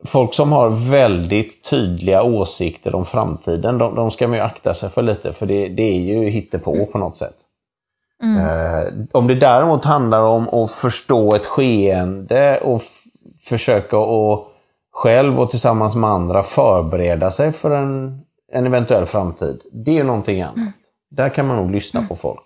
folk 0.04 0.34
som 0.34 0.52
har 0.52 0.90
väldigt 0.90 1.64
tydliga 1.70 2.22
åsikter 2.22 2.94
om 2.94 3.06
framtiden, 3.06 3.78
de, 3.78 3.94
de 3.94 4.10
ska 4.10 4.28
man 4.28 4.36
ju 4.36 4.42
akta 4.42 4.74
sig 4.74 4.90
för 4.90 5.02
lite, 5.02 5.32
för 5.32 5.46
det, 5.46 5.68
det 5.68 5.82
är 5.82 6.00
ju 6.00 6.28
hittepå 6.28 6.86
på 6.86 6.98
något 6.98 7.16
sätt. 7.16 7.36
Mm. 8.22 8.38
Eh, 8.38 8.92
om 9.12 9.26
det 9.26 9.34
däremot 9.34 9.84
handlar 9.84 10.22
om 10.22 10.48
att 10.48 10.70
förstå 10.70 11.34
ett 11.34 11.46
skeende 11.46 12.60
och 12.60 12.82
försöka 13.48 13.96
att 13.96 14.46
själv 14.92 15.40
och 15.40 15.50
tillsammans 15.50 15.94
med 15.94 16.10
andra 16.10 16.42
förbereda 16.42 17.30
sig 17.30 17.52
för 17.52 17.70
en, 17.70 18.20
en 18.52 18.66
eventuell 18.66 19.06
framtid. 19.06 19.60
Det 19.72 19.98
är 19.98 20.04
någonting 20.04 20.42
annat. 20.42 20.56
Mm. 20.56 20.72
Där 21.14 21.28
kan 21.28 21.46
man 21.46 21.56
nog 21.56 21.70
lyssna 21.70 22.00
mm. 22.00 22.08
på 22.08 22.16
folk. 22.16 22.42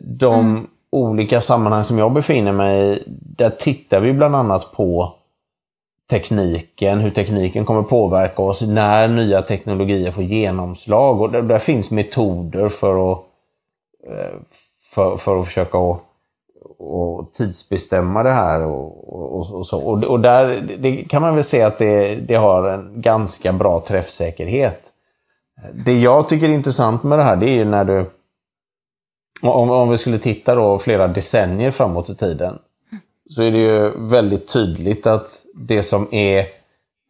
De 0.00 0.34
mm. 0.34 0.66
olika 0.90 1.40
sammanhang 1.40 1.84
som 1.84 1.98
jag 1.98 2.12
befinner 2.12 2.52
mig 2.52 2.96
i, 2.96 3.02
där 3.36 3.50
tittar 3.50 4.00
vi 4.00 4.12
bland 4.12 4.36
annat 4.36 4.72
på 4.72 5.14
tekniken, 6.10 6.98
hur 6.98 7.10
tekniken 7.10 7.64
kommer 7.64 7.82
påverka 7.82 8.42
oss 8.42 8.62
när 8.62 9.08
nya 9.08 9.42
teknologier 9.42 10.12
får 10.12 10.24
genomslag. 10.24 11.20
Och 11.20 11.32
där, 11.32 11.42
där 11.42 11.58
finns 11.58 11.90
metoder 11.90 12.68
för 12.68 13.12
att 13.12 13.18
eh, 14.06 14.38
för, 14.94 15.16
för 15.16 15.40
att 15.40 15.46
försöka 15.46 15.78
att 15.78 16.08
och 16.78 17.32
tidsbestämma 17.32 18.22
det 18.22 18.32
här. 18.32 18.62
Och, 18.62 19.14
och, 19.14 19.54
och 19.54 19.66
så. 19.66 19.80
Och, 19.80 20.04
och, 20.04 20.20
där 20.20 20.46
det 20.78 21.04
kan 21.04 21.22
man 21.22 21.34
väl 21.34 21.44
säga 21.44 21.66
att 21.66 21.78
det, 21.78 22.14
det 22.14 22.34
har 22.34 22.68
en 22.68 23.02
ganska 23.02 23.52
bra 23.52 23.80
träffsäkerhet. 23.80 24.80
Det 25.72 26.00
jag 26.00 26.28
tycker 26.28 26.48
är 26.48 26.52
intressant 26.52 27.02
med 27.02 27.18
det 27.18 27.22
här, 27.22 27.36
det 27.36 27.48
är 27.50 27.64
när 27.64 27.84
du... 27.84 28.10
Om, 29.42 29.70
om 29.70 29.88
vi 29.90 29.98
skulle 29.98 30.18
titta 30.18 30.54
då 30.54 30.78
flera 30.78 31.08
decennier 31.08 31.70
framåt 31.70 32.10
i 32.10 32.14
tiden, 32.14 32.58
så 33.30 33.42
är 33.42 33.50
det 33.50 33.58
ju 33.58 34.08
väldigt 34.08 34.52
tydligt 34.52 35.06
att 35.06 35.28
det 35.54 35.82
som 35.82 36.14
är 36.14 36.46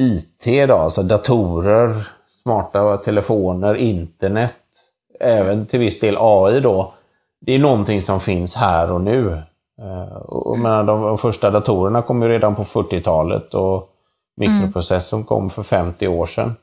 IT, 0.02 0.68
då, 0.68 0.74
alltså 0.74 1.02
datorer, 1.02 2.08
smarta 2.42 2.96
telefoner, 2.96 3.74
internet, 3.74 4.52
även 5.20 5.66
till 5.66 5.80
viss 5.80 6.00
del 6.00 6.16
AI 6.18 6.60
då, 6.60 6.94
det 7.40 7.54
är 7.54 7.58
någonting 7.58 8.02
som 8.02 8.20
finns 8.20 8.54
här 8.54 8.90
och 8.90 9.00
nu. 9.00 9.42
Eh, 9.80 10.16
och, 10.16 10.58
menar, 10.58 10.84
de, 10.84 11.18
första 11.18 11.50
datorerna 11.50 12.02
kom 12.02 12.22
ju 12.22 12.28
redan 12.28 12.54
på 12.54 12.64
40-talet 12.64 13.54
och 13.54 13.88
mikroprocessorn 14.36 15.24
kom 15.24 15.50
för 15.50 15.62
50 15.62 16.08
år 16.08 16.26
sedan. 16.26 16.54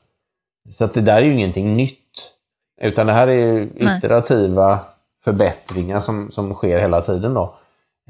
Så 0.72 0.84
att 0.84 0.94
det 0.94 1.00
där 1.00 1.16
är 1.16 1.22
ju 1.22 1.32
ingenting 1.32 1.76
nytt. 1.76 2.32
Utan 2.80 3.06
det 3.06 3.12
här 3.12 3.28
är 3.28 3.68
iterativa 3.76 4.68
Nej. 4.68 4.78
förbättringar 5.24 6.00
som, 6.00 6.30
som 6.30 6.54
sker 6.54 6.78
hela 6.78 7.00
tiden. 7.00 7.34
då. 7.34 7.54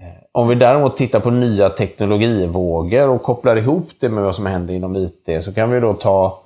Eh, 0.00 0.22
om 0.32 0.48
vi 0.48 0.54
däremot 0.54 0.96
tittar 0.96 1.20
på 1.20 1.30
nya 1.30 1.70
teknologivågor 1.70 3.08
och 3.08 3.22
kopplar 3.22 3.56
ihop 3.56 3.88
det 4.00 4.08
med 4.08 4.24
vad 4.24 4.34
som 4.34 4.46
händer 4.46 4.74
inom 4.74 4.96
IT 4.96 5.44
så 5.44 5.54
kan 5.54 5.70
vi 5.70 5.80
då 5.80 5.94
ta 5.94 6.42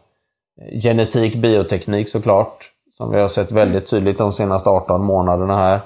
genetik, 0.82 1.34
bioteknik 1.34 2.08
såklart. 2.08 2.70
Som 2.96 3.10
vi 3.10 3.20
har 3.20 3.28
sett 3.28 3.52
väldigt 3.52 3.90
tydligt 3.90 4.18
de 4.18 4.32
senaste 4.32 4.70
18 4.70 5.04
månaderna 5.04 5.56
här. 5.56 5.80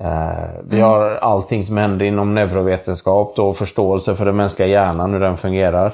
Eh, 0.00 0.60
vi 0.68 0.76
mm. 0.76 0.90
har 0.90 1.10
allting 1.10 1.64
som 1.64 1.76
händer 1.76 2.06
inom 2.06 2.34
neurovetenskap 2.34 3.38
och 3.38 3.56
förståelse 3.56 4.14
för 4.14 4.24
den 4.24 4.36
mänskliga 4.36 4.68
hjärnan, 4.68 5.12
hur 5.12 5.20
den 5.20 5.36
fungerar. 5.36 5.92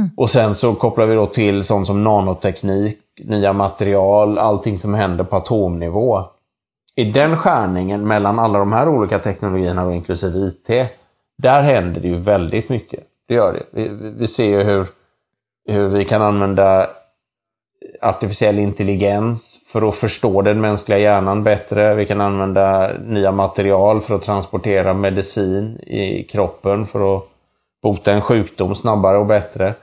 Mm. 0.00 0.10
Och 0.16 0.30
sen 0.30 0.54
så 0.54 0.74
kopplar 0.74 1.06
vi 1.06 1.14
då 1.14 1.26
till 1.26 1.64
sånt 1.64 1.86
som 1.86 2.04
nanoteknik, 2.04 2.98
nya 3.24 3.52
material, 3.52 4.38
allting 4.38 4.78
som 4.78 4.94
händer 4.94 5.24
på 5.24 5.36
atomnivå. 5.36 6.24
I 6.96 7.04
den 7.04 7.36
skärningen 7.36 8.06
mellan 8.06 8.38
alla 8.38 8.58
de 8.58 8.72
här 8.72 8.88
olika 8.88 9.18
teknologierna, 9.18 9.84
och 9.84 9.94
inklusive 9.94 10.38
IT, 10.38 10.90
där 11.38 11.62
händer 11.62 12.00
det 12.00 12.08
ju 12.08 12.16
väldigt 12.16 12.68
mycket. 12.68 13.00
Det 13.28 13.34
gör 13.34 13.52
det. 13.52 13.62
Vi, 13.70 13.88
vi 14.18 14.26
ser 14.26 14.48
ju 14.48 14.62
hur, 14.62 14.86
hur 15.68 15.88
vi 15.88 16.04
kan 16.04 16.22
använda 16.22 16.90
artificiell 18.00 18.58
intelligens 18.58 19.68
för 19.72 19.88
att 19.88 19.94
förstå 19.94 20.42
den 20.42 20.60
mänskliga 20.60 20.98
hjärnan 20.98 21.44
bättre. 21.44 21.94
Vi 21.94 22.06
kan 22.06 22.20
använda 22.20 22.92
nya 22.98 23.32
material 23.32 24.00
för 24.00 24.14
att 24.14 24.22
transportera 24.22 24.94
medicin 24.94 25.78
i 25.80 26.24
kroppen 26.30 26.86
för 26.86 27.16
att 27.16 27.24
bota 27.82 28.12
en 28.12 28.20
sjukdom 28.20 28.74
snabbare 28.74 29.18
och 29.18 29.26
bättre. 29.26 29.74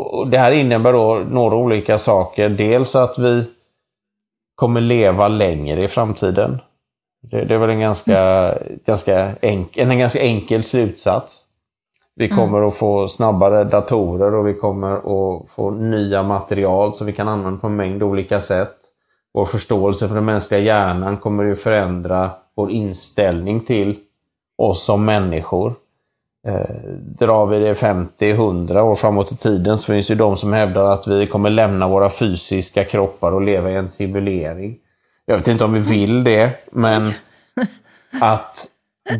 Och 0.00 0.28
det 0.28 0.38
här 0.38 0.52
innebär 0.52 0.92
då 0.92 1.22
några 1.30 1.56
olika 1.56 1.98
saker. 1.98 2.48
Dels 2.48 2.96
att 2.96 3.18
vi 3.18 3.44
kommer 4.54 4.80
leva 4.80 5.28
längre 5.28 5.84
i 5.84 5.88
framtiden. 5.88 6.58
Det, 7.22 7.44
det 7.44 7.54
är 7.54 7.58
väl 7.58 7.70
en 7.70 7.80
ganska, 7.80 8.54
ganska, 8.86 9.36
enkel, 9.42 9.90
en 9.90 9.98
ganska 9.98 10.20
enkel 10.20 10.62
slutsats. 10.62 11.44
Vi 12.16 12.26
mm. 12.26 12.38
kommer 12.38 12.58
mm. 12.58 12.68
att 12.68 12.76
få 12.76 13.08
snabbare 13.08 13.64
datorer 13.64 14.34
och 14.34 14.48
vi 14.48 14.54
kommer 14.54 14.92
att 14.96 15.50
få 15.50 15.70
nya 15.70 16.22
material 16.22 16.94
som 16.94 17.06
vi 17.06 17.12
kan 17.12 17.28
använda 17.28 17.60
på 17.60 17.66
en 17.66 17.76
mängd 17.76 18.02
olika 18.02 18.40
sätt. 18.40 18.76
Vår 19.34 19.44
förståelse 19.44 20.08
för 20.08 20.14
den 20.14 20.24
mänskliga 20.24 20.60
hjärnan 20.60 21.16
kommer 21.16 21.50
att 21.50 21.58
förändra 21.58 22.30
vår 22.56 22.70
inställning 22.70 23.60
till 23.60 23.98
oss 24.58 24.84
som 24.84 25.04
människor. 25.04 25.74
Eh, 26.46 26.90
drar 27.18 27.46
vi 27.46 27.58
det 27.58 27.74
50-100 27.74 28.80
år 28.80 28.96
framåt 28.96 29.32
i 29.32 29.36
tiden 29.36 29.78
så 29.78 29.92
finns 29.92 30.10
ju 30.10 30.14
de 30.14 30.36
som 30.36 30.52
hävdar 30.52 30.84
att 30.84 31.06
vi 31.06 31.26
kommer 31.26 31.50
lämna 31.50 31.88
våra 31.88 32.10
fysiska 32.10 32.84
kroppar 32.84 33.32
och 33.32 33.42
leva 33.42 33.70
i 33.70 33.74
en 33.74 33.90
simulering. 33.90 34.76
Jag 35.26 35.36
vet 35.36 35.48
inte 35.48 35.64
om 35.64 35.72
vi 35.72 35.80
vill 35.80 36.24
det, 36.24 36.50
men 36.72 37.12
att 38.20 38.66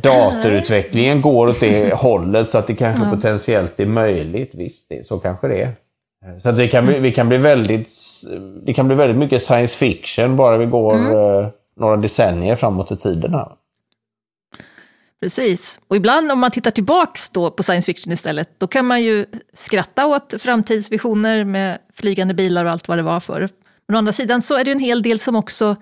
datorutvecklingen 0.03 1.21
går 1.21 1.49
åt 1.49 1.61
det 1.61 1.95
hållet 1.95 2.51
så 2.51 2.59
att 2.59 2.67
det 2.67 2.75
kanske 2.75 3.11
potentiellt 3.11 3.81
är 3.81 3.87
möjligt. 3.87 4.51
Visst, 4.55 4.93
så 5.05 5.19
kanske 5.19 5.49
det 5.49 5.63
är. 5.63 5.75
Så 6.43 6.49
att 6.49 6.57
det 6.57 6.69
kan 6.69 6.87
bli, 6.87 6.99
vi 6.99 7.13
kan 7.13 7.29
bli 7.29 7.39
väldigt, 7.39 7.89
det 8.67 8.75
kan 8.75 8.87
bli 8.87 8.97
väldigt 8.97 9.19
mycket 9.19 9.43
science 9.43 9.77
fiction 9.77 10.37
bara 10.37 10.57
vi 10.57 10.67
går 10.67 10.95
mm. 10.95 11.17
eh, 11.17 11.49
några 11.77 11.97
decennier 11.97 12.57
framåt 12.57 12.91
i 12.91 12.97
tiden. 12.97 13.35
Här. 13.35 13.53
Precis. 15.21 15.81
Och 15.89 15.97
ibland 15.97 16.33
om 16.33 16.39
man 16.39 16.51
tittar 16.51 16.71
tillbaks 16.71 17.29
då 17.29 17.51
på 17.51 17.63
science 17.63 17.87
fiction 17.87 18.13
istället, 18.13 18.51
då 18.59 18.67
kan 18.67 18.87
man 18.87 19.03
ju 19.03 19.27
skratta 19.55 20.07
åt 20.07 20.35
framtidsvisioner 20.39 21.45
med 21.45 21.79
flygande 21.95 22.35
bilar 22.35 22.65
och 22.65 22.71
allt 22.71 22.89
vad 22.89 22.99
det 22.99 23.03
var 23.03 23.21
för. 23.21 23.49
Men 23.89 23.95
å 23.95 23.99
andra 23.99 24.13
sidan 24.13 24.43
så 24.43 24.59
är 24.59 24.65
det 24.65 24.73
en 24.73 24.79
hel 24.79 25.03
del 25.03 25.21
som 25.21 25.37
också 25.37 25.77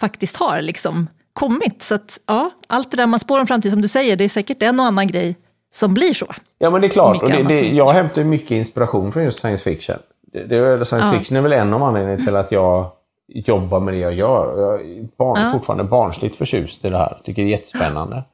faktiskt 0.00 0.36
har 0.36 0.62
liksom 0.62 1.08
kommit. 1.32 1.82
Så 1.82 1.94
att 1.94 2.20
ja, 2.26 2.50
allt 2.66 2.90
det 2.90 2.96
där 2.96 3.06
man 3.06 3.20
spår 3.20 3.40
om 3.40 3.46
framtid 3.46 3.72
som 3.72 3.82
du 3.82 3.88
säger, 3.88 4.16
det 4.16 4.24
är 4.24 4.28
säkert 4.28 4.62
en 4.62 4.80
och 4.80 4.86
annan 4.86 5.06
grej 5.06 5.36
som 5.74 5.94
blir 5.94 6.14
så. 6.14 6.26
Ja 6.58 6.70
men 6.70 6.80
det 6.80 6.86
är 6.86 6.88
klart, 6.88 7.22
och 7.22 7.28
det, 7.30 7.42
det, 7.42 7.66
jag 7.66 7.88
hämtar 7.88 8.24
mycket 8.24 8.50
inspiration 8.50 9.12
från 9.12 9.24
just 9.24 9.40
science 9.40 9.64
fiction. 9.64 9.96
Det, 10.32 10.44
det, 10.44 10.84
science 10.84 11.06
ja. 11.12 11.18
fiction 11.18 11.36
är 11.36 11.40
väl 11.40 11.52
en 11.52 11.74
av 11.74 11.82
anledningarna 11.82 12.24
till 12.24 12.36
att 12.36 12.52
jag 12.52 12.90
jobbar 13.28 13.80
med 13.80 13.94
det 13.94 14.00
jag 14.00 14.14
gör. 14.14 14.60
Jag 14.60 14.80
är 14.80 15.08
barn, 15.16 15.40
ja. 15.40 15.52
fortfarande 15.52 15.84
barnsligt 15.84 16.36
förtjust 16.36 16.84
i 16.84 16.90
det 16.90 16.98
här. 16.98 17.20
Tycker 17.24 17.42
det 17.42 17.48
är 17.48 17.50
jättespännande. 17.50 18.24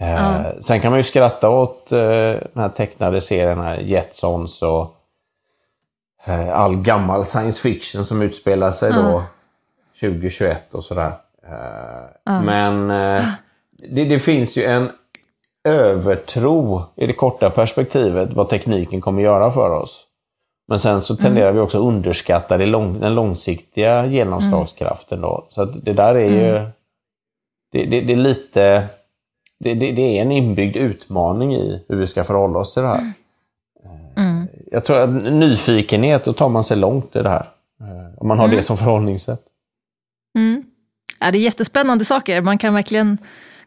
Eh, 0.00 0.46
sen 0.60 0.80
kan 0.80 0.90
man 0.90 0.98
ju 0.98 1.04
skratta 1.04 1.48
åt 1.48 1.92
eh, 1.92 1.98
den 1.98 2.40
här 2.54 2.68
tecknade 2.68 3.20
serien, 3.20 3.88
Jetsons 3.88 4.62
och 4.62 4.94
eh, 6.24 6.60
all 6.60 6.76
gammal 6.76 7.26
science 7.26 7.62
fiction 7.62 8.04
som 8.04 8.22
utspelar 8.22 8.70
sig 8.70 8.92
då 8.92 9.22
2021 10.00 10.74
och 10.74 10.84
sådär. 10.84 11.12
Eh, 11.48 12.42
men 12.42 12.90
eh, 12.90 13.24
det, 13.90 14.04
det, 14.04 14.18
finns 14.18 14.56
ju 14.56 14.64
en 14.64 14.90
övertro 15.64 16.82
i 16.96 17.06
det 17.06 17.12
korta 17.12 17.50
perspektivet 17.50 18.32
vad 18.32 18.48
tekniken 18.48 19.00
kommer 19.00 19.22
göra 19.22 19.50
för 19.50 19.70
oss. 19.70 20.06
Men 20.68 20.78
sen 20.78 21.02
så 21.02 21.16
tenderar 21.16 21.48
mm. 21.48 21.54
vi 21.54 21.60
också 21.60 21.78
att 21.78 21.94
underskatta 21.94 22.56
det 22.56 22.66
lång, 22.66 23.00
den 23.00 23.14
långsiktiga 23.14 24.06
genomslagskraften. 24.06 25.20
Då. 25.20 25.46
Så 25.50 25.64
det 25.64 25.92
där 25.92 26.14
är 26.14 26.30
ju... 26.30 26.56
Mm. 26.56 26.70
Det, 27.72 27.84
det, 27.84 28.00
det, 28.00 28.12
är 28.12 28.16
lite... 28.16 28.88
Det, 29.64 29.74
det, 29.74 30.18
är 30.18 30.22
en 30.22 30.32
inbyggd 30.32 30.76
utmaning 30.76 31.54
i 31.54 31.84
hur 31.88 31.96
vi 31.96 32.06
ska 32.06 32.24
förhålla 32.24 32.58
oss 32.58 32.74
till 32.74 32.82
det 32.82 32.88
här. 32.88 33.12
Mm. 34.16 34.46
Jag 34.70 34.84
tror 34.84 34.98
att 34.98 35.10
nyfikenhet, 35.32 36.24
då 36.24 36.32
tar 36.32 36.48
man 36.48 36.64
sig 36.64 36.76
långt 36.76 37.16
i 37.16 37.22
det 37.22 37.28
här. 37.28 37.48
Eh, 37.80 38.18
om 38.18 38.28
man 38.28 38.38
har 38.38 38.48
det 38.48 38.52
mm. 38.52 38.62
som 38.62 38.78
förhållningssätt. 38.78 39.42
Mm. 40.38 40.64
Ja, 41.18 41.30
det 41.30 41.38
är 41.38 41.40
jättespännande 41.40 42.04
saker, 42.04 42.40
man 42.40 42.58
kan 42.58 42.74
verkligen 42.74 43.18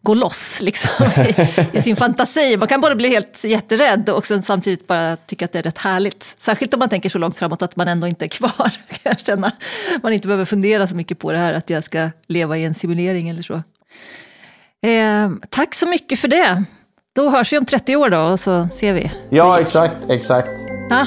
gå 0.04 0.14
loss 0.14 0.62
liksom, 0.62 1.06
i, 1.18 1.36
i, 1.78 1.82
sin 1.82 1.96
fantasi. 1.96 2.58
Man 2.58 2.68
kan 2.68 2.82
både 2.82 2.96
bli 2.96 3.10
helt 3.10 3.44
jätterädd 3.44 4.10
och 4.10 4.26
sen 4.26 4.44
samtidigt 4.44 4.88
bara 4.88 5.16
tycka 5.18 5.46
att 5.46 5.52
det 5.52 5.60
är 5.60 5.64
rätt 5.64 5.78
härligt. 5.78 6.24
Särskilt 6.38 6.74
om 6.74 6.80
man 6.80 6.90
tänker 6.90 7.10
så 7.10 7.18
långt 7.18 7.38
framåt 7.38 7.62
att 7.62 7.76
man 7.76 7.88
ändå 7.88 8.08
inte 8.08 8.26
är 8.26 8.30
kvar. 8.30 8.72
Kan 8.88 9.00
jag 9.04 9.20
känna. 9.20 9.52
Man 10.04 10.14
inte 10.14 10.28
behöver 10.28 10.46
fundera 10.46 10.88
så 10.88 10.96
mycket 10.96 11.20
på 11.20 11.32
det 11.32 11.38
här 11.38 11.54
att 11.54 11.70
jag 11.70 11.84
ska 11.84 12.10
leva 12.28 12.58
i 12.58 12.66
en 12.66 12.74
simulering 12.74 13.30
eller 13.30 13.42
så. 13.42 13.62
Eh, 14.84 15.30
tack 15.50 15.76
så 15.76 15.88
mycket 15.88 16.20
för 16.20 16.28
det. 16.28 16.64
Då 17.16 17.30
hörs 17.30 17.54
vi 17.54 17.58
om 17.58 17.66
30 17.66 17.96
år 17.96 18.10
då 18.10 18.20
och 18.20 18.40
så 18.40 18.68
ser 18.68 18.94
vi. 18.94 19.12
Ja, 19.30 19.60
exakt, 19.60 19.96
exakt. 20.10 20.50
Ah. 20.92 21.06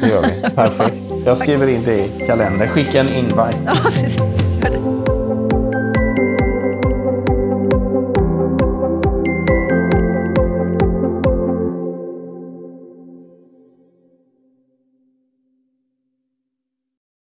Det 0.00 0.08
gör 0.08 0.22
vi. 0.22 0.50
Perfekt. 0.54 0.96
Jag 1.26 1.38
skriver 1.38 1.68
in 1.68 1.82
det 1.84 1.94
i 1.98 2.26
kalendern. 2.26 2.68
Skicka 2.68 3.00
en 3.00 3.08
invite. 3.14 3.58
Ja, 3.66 3.72
precis. 3.84 4.18
Gör 4.62 4.70
det. 4.70 4.95